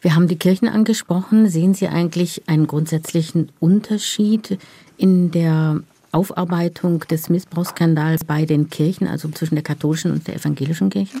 Wir 0.00 0.14
haben 0.14 0.28
die 0.28 0.36
Kirchen 0.36 0.68
angesprochen. 0.68 1.48
Sehen 1.48 1.74
Sie 1.74 1.88
eigentlich 1.88 2.42
einen 2.46 2.66
grundsätzlichen 2.66 3.50
Unterschied 3.58 4.58
in 4.96 5.30
der 5.32 5.80
Aufarbeitung 6.12 7.00
des 7.00 7.28
Missbrauchsskandals 7.28 8.24
bei 8.24 8.44
den 8.44 8.70
Kirchen, 8.70 9.08
also 9.08 9.28
zwischen 9.28 9.56
der 9.56 9.64
katholischen 9.64 10.12
und 10.12 10.28
der 10.28 10.36
evangelischen 10.36 10.90
Kirche? 10.90 11.18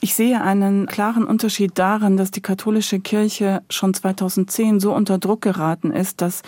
Ich 0.00 0.14
sehe 0.14 0.42
einen 0.42 0.86
klaren 0.86 1.24
Unterschied 1.24 1.72
darin, 1.76 2.16
dass 2.16 2.30
die 2.30 2.42
katholische 2.42 3.00
Kirche 3.00 3.62
schon 3.70 3.94
2010 3.94 4.80
so 4.80 4.94
unter 4.94 5.18
Druck 5.18 5.40
geraten 5.40 5.92
ist, 5.92 6.20
dass 6.20 6.42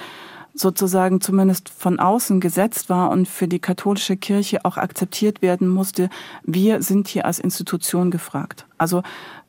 sozusagen 0.52 1.20
zumindest 1.20 1.68
von 1.68 1.98
außen 1.98 2.40
gesetzt 2.40 2.88
war 2.88 3.10
und 3.10 3.28
für 3.28 3.46
die 3.46 3.58
katholische 3.58 4.16
Kirche 4.16 4.64
auch 4.64 4.76
akzeptiert 4.76 5.42
werden 5.42 5.68
musste, 5.68 6.08
wir 6.44 6.82
sind 6.82 7.08
hier 7.08 7.26
als 7.26 7.38
Institution 7.38 8.10
gefragt. 8.10 8.66
Also 8.78 9.02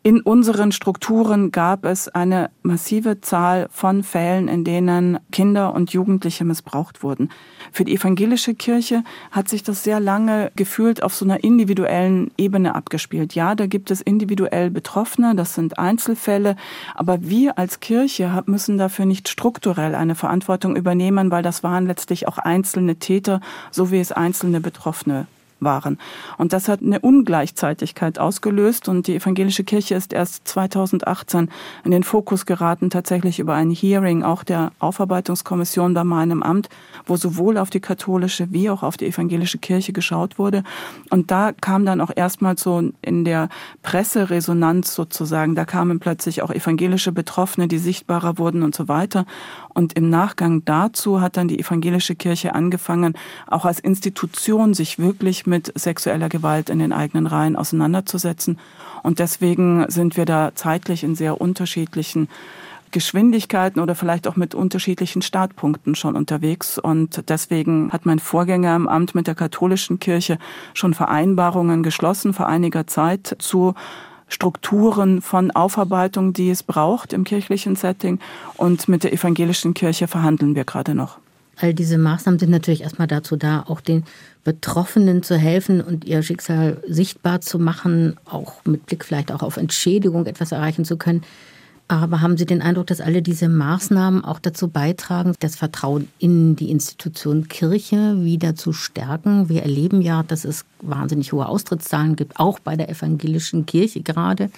in 0.07 0.21
unseren 0.21 0.71
Strukturen 0.71 1.51
gab 1.51 1.83
es 1.83 2.07
eine 2.07 2.49
massive 2.61 3.19
Zahl 3.19 3.67
von 3.71 4.03
Fällen, 4.03 4.47
in 4.47 4.63
denen 4.63 5.19
Kinder 5.33 5.73
und 5.73 5.91
Jugendliche 5.91 6.45
missbraucht 6.45 7.03
wurden. 7.03 7.29
Für 7.73 7.83
die 7.83 7.93
evangelische 7.93 8.55
Kirche 8.55 9.03
hat 9.31 9.49
sich 9.49 9.63
das 9.63 9.83
sehr 9.83 9.99
lange 9.99 10.51
gefühlt 10.55 11.03
auf 11.03 11.13
so 11.13 11.25
einer 11.25 11.43
individuellen 11.43 12.31
Ebene 12.37 12.73
abgespielt. 12.73 13.35
Ja, 13.35 13.53
da 13.53 13.67
gibt 13.67 13.91
es 13.91 13.99
individuell 13.99 14.69
Betroffene, 14.69 15.35
das 15.35 15.55
sind 15.55 15.77
Einzelfälle, 15.77 16.55
aber 16.95 17.17
wir 17.23 17.57
als 17.57 17.81
Kirche 17.81 18.43
müssen 18.45 18.77
dafür 18.77 19.05
nicht 19.05 19.27
strukturell 19.27 19.93
eine 19.93 20.15
Verantwortung 20.15 20.77
übernehmen, 20.77 21.31
weil 21.31 21.43
das 21.43 21.63
waren 21.63 21.85
letztlich 21.85 22.29
auch 22.29 22.37
einzelne 22.37 22.95
Täter, 22.95 23.41
so 23.71 23.91
wie 23.91 23.99
es 23.99 24.13
einzelne 24.13 24.61
Betroffene 24.61 25.27
waren. 25.59 25.97
Und 26.37 26.53
das 26.53 26.67
hat 26.67 26.81
eine 26.81 26.99
Ungleichzeitigkeit 26.99 28.19
ausgelöst 28.19 28.87
und 28.89 29.07
die 29.07 29.15
evangelische 29.15 29.63
Kirche 29.63 29.95
ist 29.95 30.13
erst 30.13 30.47
2018 30.47 31.49
in 31.83 31.91
den 31.91 32.03
Fokus 32.03 32.45
geraten, 32.45 32.89
tatsächlich 32.89 33.39
über 33.39 33.55
ein 33.55 33.71
Hearing 33.71 34.23
auch 34.23 34.43
der 34.43 34.71
Aufarbeitungskommission 34.79 35.93
bei 35.93 36.03
meinem 36.03 36.43
Amt, 36.43 36.69
wo 37.05 37.15
sowohl 37.15 37.57
auf 37.57 37.69
die 37.69 37.79
katholische 37.79 38.51
wie 38.51 38.69
auch 38.69 38.83
auf 38.83 38.97
die 38.97 39.07
evangelische 39.07 39.57
Kirche 39.57 39.93
geschaut 39.93 40.37
wurde. 40.37 40.63
Und 41.09 41.31
da 41.31 41.51
kam 41.53 41.85
dann 41.85 42.01
auch 42.01 42.11
erstmal 42.15 42.57
so 42.57 42.91
in 43.01 43.25
der 43.25 43.49
Presseresonanz 43.81 44.93
sozusagen, 44.93 45.55
da 45.55 45.65
kamen 45.65 45.99
plötzlich 45.99 46.41
auch 46.41 46.51
evangelische 46.51 47.11
Betroffene, 47.11 47.67
die 47.67 47.77
sichtbarer 47.77 48.37
wurden 48.37 48.63
und 48.63 48.75
so 48.75 48.87
weiter. 48.87 49.25
Und 49.73 49.93
im 49.93 50.09
Nachgang 50.09 50.63
dazu 50.65 51.21
hat 51.21 51.37
dann 51.37 51.47
die 51.47 51.59
evangelische 51.59 52.15
Kirche 52.15 52.55
angefangen, 52.55 53.13
auch 53.47 53.65
als 53.65 53.79
Institution 53.79 54.73
sich 54.73 54.99
wirklich 54.99 55.45
mit 55.47 55.71
sexueller 55.79 56.29
Gewalt 56.29 56.69
in 56.69 56.79
den 56.79 56.93
eigenen 56.93 57.25
Reihen 57.27 57.55
auseinanderzusetzen. 57.55 58.59
Und 59.03 59.19
deswegen 59.19 59.85
sind 59.89 60.17
wir 60.17 60.25
da 60.25 60.51
zeitlich 60.53 61.03
in 61.03 61.15
sehr 61.15 61.41
unterschiedlichen 61.41 62.27
Geschwindigkeiten 62.91 63.81
oder 63.81 63.95
vielleicht 63.95 64.27
auch 64.27 64.35
mit 64.35 64.55
unterschiedlichen 64.55 65.21
Startpunkten 65.21 65.95
schon 65.95 66.15
unterwegs. 66.15 66.77
Und 66.77 67.29
deswegen 67.29 67.91
hat 67.91 68.05
mein 68.05 68.19
Vorgänger 68.19 68.75
im 68.75 68.87
Amt 68.87 69.15
mit 69.15 69.27
der 69.27 69.35
katholischen 69.35 69.99
Kirche 69.99 70.37
schon 70.73 70.93
Vereinbarungen 70.93 71.83
geschlossen 71.83 72.33
vor 72.33 72.47
einiger 72.47 72.87
Zeit 72.87 73.35
zu 73.39 73.73
Strukturen 74.29 75.21
von 75.21 75.51
Aufarbeitung, 75.51 76.33
die 76.33 76.49
es 76.49 76.63
braucht 76.63 77.13
im 77.13 77.23
kirchlichen 77.23 77.75
Setting. 77.75 78.19
Und 78.55 78.87
mit 78.87 79.03
der 79.03 79.13
evangelischen 79.13 79.73
Kirche 79.73 80.07
verhandeln 80.07 80.55
wir 80.55 80.65
gerade 80.65 80.95
noch. 80.95 81.17
All 81.59 81.73
diese 81.73 81.97
Maßnahmen 81.97 82.39
sind 82.39 82.51
natürlich 82.51 82.81
erstmal 82.81 83.07
dazu 83.07 83.35
da, 83.35 83.63
auch 83.67 83.81
den 83.81 84.03
Betroffenen 84.43 85.23
zu 85.23 85.35
helfen 85.35 85.81
und 85.81 86.05
ihr 86.05 86.21
Schicksal 86.21 86.81
sichtbar 86.87 87.41
zu 87.41 87.57
machen, 87.59 88.15
auch 88.25 88.63
mit 88.65 88.85
Blick 88.85 89.03
vielleicht 89.03 89.31
auch 89.31 89.41
auf 89.41 89.57
Entschädigung 89.57 90.25
etwas 90.27 90.51
erreichen 90.51 90.85
zu 90.85 90.97
können. 90.97 91.23
Aber 91.89 92.21
haben 92.21 92.37
Sie 92.37 92.45
den 92.45 92.61
Eindruck, 92.61 92.87
dass 92.87 92.99
alle 92.99 93.21
diese 93.21 93.47
Maßnahmen 93.47 94.23
auch 94.25 94.39
dazu 94.39 94.67
beitragen, 94.67 95.33
das 95.39 95.55
Vertrauen 95.55 96.09
in 96.19 96.57
die 96.57 96.69
Institution 96.69 97.47
Kirche 97.47 98.23
wieder 98.23 98.55
zu 98.55 98.73
stärken? 98.73 99.47
Wir 99.47 99.63
erleben 99.63 100.01
ja, 100.01 100.23
dass 100.23 100.43
es 100.43 100.65
wahnsinnig 100.81 101.31
hohe 101.31 101.47
Austrittszahlen 101.47 102.17
gibt, 102.17 102.39
auch 102.39 102.59
bei 102.59 102.75
der 102.75 102.89
evangelischen 102.89 103.65
Kirche 103.65 104.01
gerade. 104.01 104.51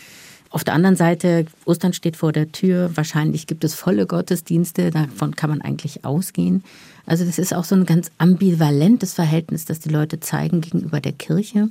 Auf 0.51 0.63
der 0.63 0.73
anderen 0.73 0.95
Seite, 0.95 1.45
Ostern 1.65 1.93
steht 1.93 2.17
vor 2.17 2.31
der 2.31 2.51
Tür, 2.51 2.89
wahrscheinlich 2.95 3.45
gibt 3.45 3.63
es 3.63 3.75
volle 3.75 4.07
Gottesdienste, 4.07 4.89
davon 4.89 5.35
kann 5.35 5.51
man 5.51 5.61
eigentlich 5.61 6.05
ausgehen. 6.05 6.63
Also 7.05 7.23
das 7.23 7.37
ist 7.37 7.53
auch 7.53 7.63
so 7.63 7.75
ein 7.75 7.85
ganz 7.85 8.11
ambivalentes 8.17 9.13
Verhältnis, 9.13 9.65
das 9.65 9.79
die 9.79 9.89
Leute 9.89 10.19
zeigen 10.19 10.61
gegenüber 10.61 11.01
der 11.01 11.11
Kirche. 11.11 11.69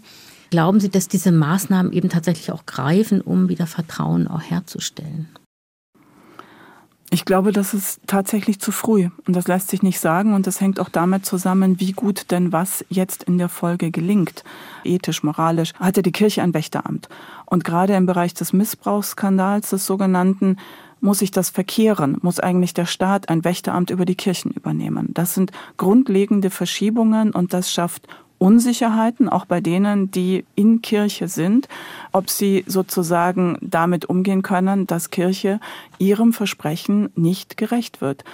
Glauben 0.51 0.81
Sie, 0.81 0.89
dass 0.89 1.09
diese 1.09 1.33
Maßnahmen 1.33 1.93
eben 1.93 2.09
tatsächlich 2.09 2.53
auch 2.53 2.67
greifen, 2.67 3.21
um 3.21 3.49
wieder 3.49 3.67
Vertrauen 3.67 4.29
auch 4.29 4.43
herzustellen? 4.43 5.29
Ich 7.11 7.25
glaube, 7.25 7.53
das 7.53 7.73
ist 7.73 8.01
tatsächlich 8.07 8.61
zu 8.61 8.71
früh. 8.71 9.09
Und 9.27 9.35
das 9.35 9.49
lässt 9.49 9.69
sich 9.69 9.83
nicht 9.83 9.99
sagen. 9.99 10.35
Und 10.35 10.47
das 10.47 10.61
hängt 10.61 10.79
auch 10.79 10.91
damit 10.91 11.25
zusammen, 11.25 11.81
wie 11.81 11.93
gut 11.93 12.31
denn 12.31 12.53
was 12.53 12.85
jetzt 12.91 13.23
in 13.23 13.39
der 13.39 13.49
Folge 13.49 13.91
gelingt. 13.91 14.45
Ethisch, 14.85 15.23
moralisch. 15.23 15.73
Hatte 15.75 16.03
die 16.03 16.13
Kirche 16.13 16.43
ein 16.43 16.53
Wächteramt. 16.53 17.09
Und 17.47 17.65
gerade 17.65 17.95
im 17.95 18.05
Bereich 18.05 18.35
des 18.35 18.53
Missbrauchsskandals 18.53 19.71
des 19.71 19.87
sogenannten 19.87 20.59
muss 21.01 21.21
sich 21.21 21.31
das 21.31 21.49
verkehren, 21.49 22.19
muss 22.23 22.41
eigentlich 22.41 22.75
der 22.75 22.87
Staat 22.87 23.29
ein 23.29 23.45
Wächteramt 23.45 23.91
über 23.91 24.05
die 24.05 24.17
Kirchen 24.17 24.51
übernehmen. 24.51 25.15
Das 25.15 25.33
sind 25.33 25.53
grundlegende 25.77 26.51
Verschiebungen. 26.51 27.31
Und 27.31 27.55
das 27.55 27.73
schafft 27.73 28.07
Unsicherheiten, 28.39 29.29
auch 29.29 29.45
bei 29.45 29.61
denen, 29.61 30.11
die 30.11 30.45
in 30.55 30.81
Kirche 30.81 31.29
sind, 31.29 31.69
ob 32.13 32.31
sie 32.31 32.65
sozusagen 32.67 33.59
damit 33.61 34.07
umgehen 34.07 34.43
können, 34.43 34.87
dass 34.87 35.11
Kirche 35.11 35.61
ihrem 35.99 36.33
Versprechen 36.33 37.11
nicht 37.17 37.57
gerecht 37.57 38.01
wird. 38.01 38.25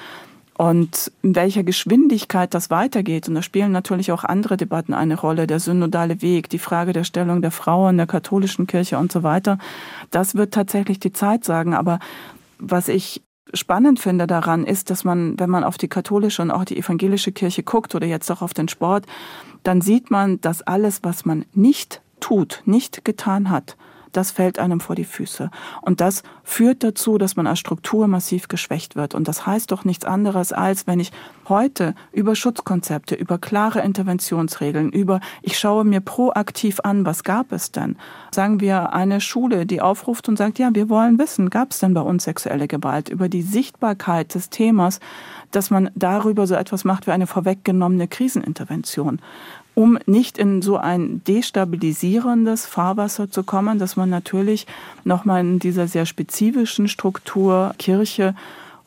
Und 0.56 1.10
in 1.22 1.34
welcher 1.34 1.64
Geschwindigkeit 1.64 2.54
das 2.54 2.70
weitergeht, 2.70 3.28
und 3.28 3.34
da 3.34 3.42
spielen 3.42 3.72
natürlich 3.72 4.12
auch 4.12 4.22
andere 4.22 4.56
Debatten 4.56 4.94
eine 4.94 5.18
Rolle, 5.18 5.48
der 5.48 5.58
synodale 5.58 6.22
Weg, 6.22 6.48
die 6.48 6.60
Frage 6.60 6.92
der 6.92 7.02
Stellung 7.02 7.42
der 7.42 7.50
Frauen, 7.50 7.96
der 7.96 8.06
katholischen 8.06 8.68
Kirche 8.68 8.98
und 8.98 9.10
so 9.10 9.24
weiter, 9.24 9.58
das 10.10 10.36
wird 10.36 10.54
tatsächlich 10.54 11.00
die 11.00 11.12
Zeit 11.12 11.44
sagen. 11.44 11.74
Aber 11.74 11.98
was 12.60 12.88
ich 12.88 13.20
spannend 13.52 14.00
finde 14.00 14.26
daran 14.26 14.64
ist, 14.64 14.90
dass 14.90 15.04
man, 15.04 15.38
wenn 15.38 15.50
man 15.50 15.64
auf 15.64 15.76
die 15.76 15.88
katholische 15.88 16.42
und 16.42 16.50
auch 16.50 16.64
die 16.64 16.78
evangelische 16.78 17.32
Kirche 17.32 17.62
guckt 17.62 17.94
oder 17.94 18.06
jetzt 18.06 18.30
auch 18.30 18.42
auf 18.42 18.54
den 18.54 18.68
Sport, 18.68 19.06
dann 19.62 19.80
sieht 19.80 20.10
man, 20.10 20.40
dass 20.40 20.62
alles, 20.62 21.00
was 21.02 21.24
man 21.24 21.44
nicht 21.52 22.00
tut, 22.20 22.62
nicht 22.64 23.04
getan 23.04 23.50
hat, 23.50 23.76
das 24.16 24.30
fällt 24.30 24.58
einem 24.58 24.80
vor 24.80 24.96
die 24.96 25.04
Füße. 25.04 25.50
Und 25.82 26.00
das 26.00 26.22
führt 26.42 26.82
dazu, 26.84 27.18
dass 27.18 27.36
man 27.36 27.46
als 27.46 27.58
Struktur 27.58 28.06
massiv 28.06 28.48
geschwächt 28.48 28.96
wird. 28.96 29.14
Und 29.14 29.28
das 29.28 29.46
heißt 29.46 29.70
doch 29.70 29.84
nichts 29.84 30.04
anderes, 30.04 30.52
als 30.52 30.86
wenn 30.86 31.00
ich 31.00 31.12
heute 31.48 31.94
über 32.12 32.34
Schutzkonzepte, 32.34 33.14
über 33.14 33.38
klare 33.38 33.80
Interventionsregeln, 33.80 34.90
über 34.90 35.20
ich 35.42 35.58
schaue 35.58 35.84
mir 35.84 36.00
proaktiv 36.00 36.80
an, 36.84 37.04
was 37.04 37.24
gab 37.24 37.52
es 37.52 37.72
denn? 37.72 37.96
Sagen 38.30 38.60
wir 38.60 38.92
eine 38.92 39.20
Schule, 39.20 39.66
die 39.66 39.80
aufruft 39.80 40.28
und 40.28 40.36
sagt, 40.36 40.58
ja, 40.58 40.70
wir 40.72 40.88
wollen 40.88 41.18
wissen, 41.18 41.50
gab 41.50 41.72
es 41.72 41.80
denn 41.80 41.94
bei 41.94 42.00
uns 42.00 42.24
sexuelle 42.24 42.68
Gewalt? 42.68 43.08
Über 43.08 43.28
die 43.28 43.42
Sichtbarkeit 43.42 44.34
des 44.34 44.50
Themas, 44.50 45.00
dass 45.50 45.70
man 45.70 45.90
darüber 45.94 46.46
so 46.46 46.54
etwas 46.54 46.84
macht 46.84 47.06
wie 47.06 47.12
eine 47.12 47.26
vorweggenommene 47.26 48.08
Krisenintervention 48.08 49.20
um 49.74 49.98
nicht 50.06 50.38
in 50.38 50.62
so 50.62 50.76
ein 50.76 51.22
destabilisierendes 51.24 52.66
Fahrwasser 52.66 53.30
zu 53.30 53.42
kommen, 53.42 53.78
dass 53.78 53.96
man 53.96 54.08
natürlich 54.08 54.66
nochmal 55.04 55.40
in 55.40 55.58
dieser 55.58 55.88
sehr 55.88 56.06
spezifischen 56.06 56.88
Struktur 56.88 57.74
Kirche 57.78 58.34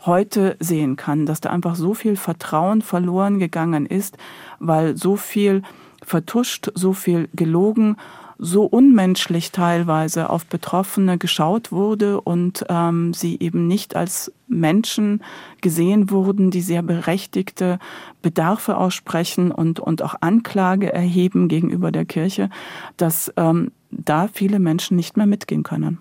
heute 0.05 0.55
sehen 0.59 0.95
kann, 0.95 1.25
dass 1.25 1.41
da 1.41 1.49
einfach 1.49 1.75
so 1.75 1.93
viel 1.93 2.15
Vertrauen 2.15 2.81
verloren 2.81 3.39
gegangen 3.39 3.85
ist, 3.85 4.17
weil 4.59 4.95
so 4.95 5.15
viel 5.15 5.63
vertuscht, 6.03 6.71
so 6.75 6.93
viel 6.93 7.27
gelogen 7.35 7.97
so 8.39 8.65
unmenschlich 8.65 9.51
teilweise 9.51 10.29
auf 10.29 10.45
Betroffene 10.45 11.17
geschaut 11.17 11.71
wurde 11.71 12.21
und 12.21 12.65
ähm, 12.69 13.13
sie 13.13 13.37
eben 13.39 13.67
nicht 13.67 13.95
als 13.95 14.31
Menschen 14.47 15.23
gesehen 15.61 16.09
wurden, 16.11 16.51
die 16.51 16.61
sehr 16.61 16.81
berechtigte 16.81 17.79
Bedarfe 18.21 18.77
aussprechen 18.77 19.51
und, 19.51 19.79
und 19.79 20.01
auch 20.01 20.15
Anklage 20.21 20.93
erheben 20.93 21.47
gegenüber 21.47 21.91
der 21.91 22.05
Kirche, 22.05 22.49
dass 22.97 23.33
ähm, 23.37 23.71
da 23.91 24.27
viele 24.27 24.59
Menschen 24.59 24.97
nicht 24.97 25.17
mehr 25.17 25.27
mitgehen 25.27 25.63
können. 25.63 25.97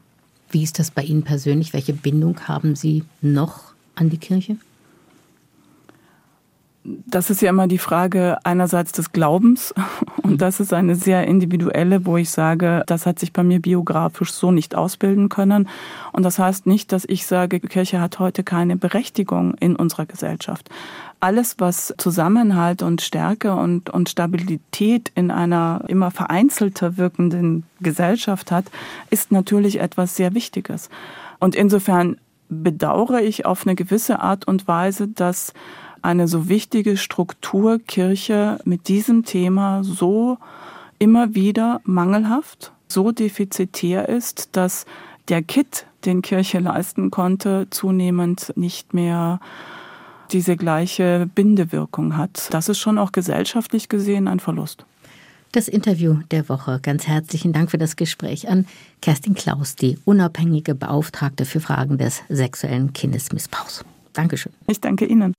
Wie 0.50 0.62
ist 0.62 0.78
das 0.78 0.90
bei 0.90 1.02
Ihnen 1.02 1.22
persönlich? 1.22 1.72
Welche 1.72 1.92
Bindung 1.92 2.40
haben 2.48 2.76
Sie 2.76 3.04
noch 3.20 3.72
an 3.94 4.10
die 4.10 4.18
Kirche? 4.18 4.56
Das 7.06 7.30
ist 7.30 7.42
ja 7.42 7.50
immer 7.50 7.66
die 7.66 7.78
Frage 7.78 8.38
einerseits 8.44 8.92
des 8.92 9.12
Glaubens 9.12 9.74
und 10.22 10.32
mhm. 10.32 10.38
das 10.38 10.60
ist 10.60 10.72
eine 10.72 10.94
sehr 10.94 11.26
individuelle, 11.26 12.06
wo 12.06 12.16
ich 12.16 12.30
sage, 12.30 12.82
das 12.86 13.06
hat 13.06 13.18
sich 13.18 13.32
bei 13.32 13.42
mir 13.42 13.60
biografisch 13.60 14.32
so 14.32 14.50
nicht 14.50 14.74
ausbilden 14.74 15.28
können. 15.28 15.68
Und 16.12 16.22
das 16.22 16.38
heißt 16.38 16.66
nicht, 16.66 16.92
dass 16.92 17.04
ich 17.04 17.26
sage, 17.26 17.60
Kirche 17.60 18.00
hat 18.00 18.18
heute 18.18 18.44
keine 18.44 18.76
Berechtigung 18.76 19.54
in 19.54 19.76
unserer 19.76 20.06
Gesellschaft. 20.06 20.68
Alles, 21.18 21.56
was 21.58 21.94
Zusammenhalt 21.96 22.82
und 22.82 23.00
Stärke 23.00 23.54
und, 23.54 23.90
und 23.90 24.08
Stabilität 24.08 25.10
in 25.14 25.30
einer 25.30 25.82
immer 25.88 26.10
vereinzelter 26.10 26.96
wirkenden 26.98 27.64
Gesellschaft 27.80 28.50
hat, 28.50 28.66
ist 29.10 29.32
natürlich 29.32 29.80
etwas 29.80 30.14
sehr 30.16 30.34
Wichtiges. 30.34 30.90
Und 31.38 31.56
insofern 31.56 32.18
bedauere 32.48 33.22
ich 33.22 33.46
auf 33.46 33.66
eine 33.66 33.74
gewisse 33.74 34.20
Art 34.20 34.46
und 34.46 34.68
Weise, 34.68 35.08
dass 35.08 35.52
eine 36.06 36.28
so 36.28 36.48
wichtige 36.48 36.96
Struktur 36.96 37.80
Kirche 37.80 38.58
mit 38.64 38.86
diesem 38.88 39.24
Thema 39.24 39.82
so 39.82 40.38
immer 40.98 41.34
wieder 41.34 41.80
mangelhaft 41.84 42.72
so 42.88 43.10
defizitär 43.10 44.08
ist, 44.08 44.50
dass 44.52 44.86
der 45.28 45.42
Kit, 45.42 45.86
den 46.04 46.22
Kirche 46.22 46.60
leisten 46.60 47.10
konnte, 47.10 47.66
zunehmend 47.70 48.52
nicht 48.56 48.94
mehr 48.94 49.40
diese 50.30 50.56
gleiche 50.56 51.28
Bindewirkung 51.34 52.16
hat. 52.16 52.48
Das 52.50 52.68
ist 52.68 52.78
schon 52.78 52.98
auch 52.98 53.10
gesellschaftlich 53.10 53.88
gesehen 53.88 54.28
ein 54.28 54.38
Verlust. 54.38 54.84
Das 55.50 55.66
Interview 55.66 56.18
der 56.30 56.48
Woche. 56.48 56.78
Ganz 56.80 57.08
herzlichen 57.08 57.52
Dank 57.52 57.72
für 57.72 57.78
das 57.78 57.96
Gespräch 57.96 58.48
an 58.48 58.66
Kerstin 59.02 59.34
Klaus, 59.34 59.74
die 59.74 59.98
unabhängige 60.04 60.76
Beauftragte 60.76 61.44
für 61.44 61.60
Fragen 61.60 61.98
des 61.98 62.22
sexuellen 62.28 62.92
Kindesmissbrauchs. 62.92 63.84
Dankeschön. 64.12 64.52
Ich 64.68 64.80
danke 64.80 65.04
Ihnen. 65.06 65.34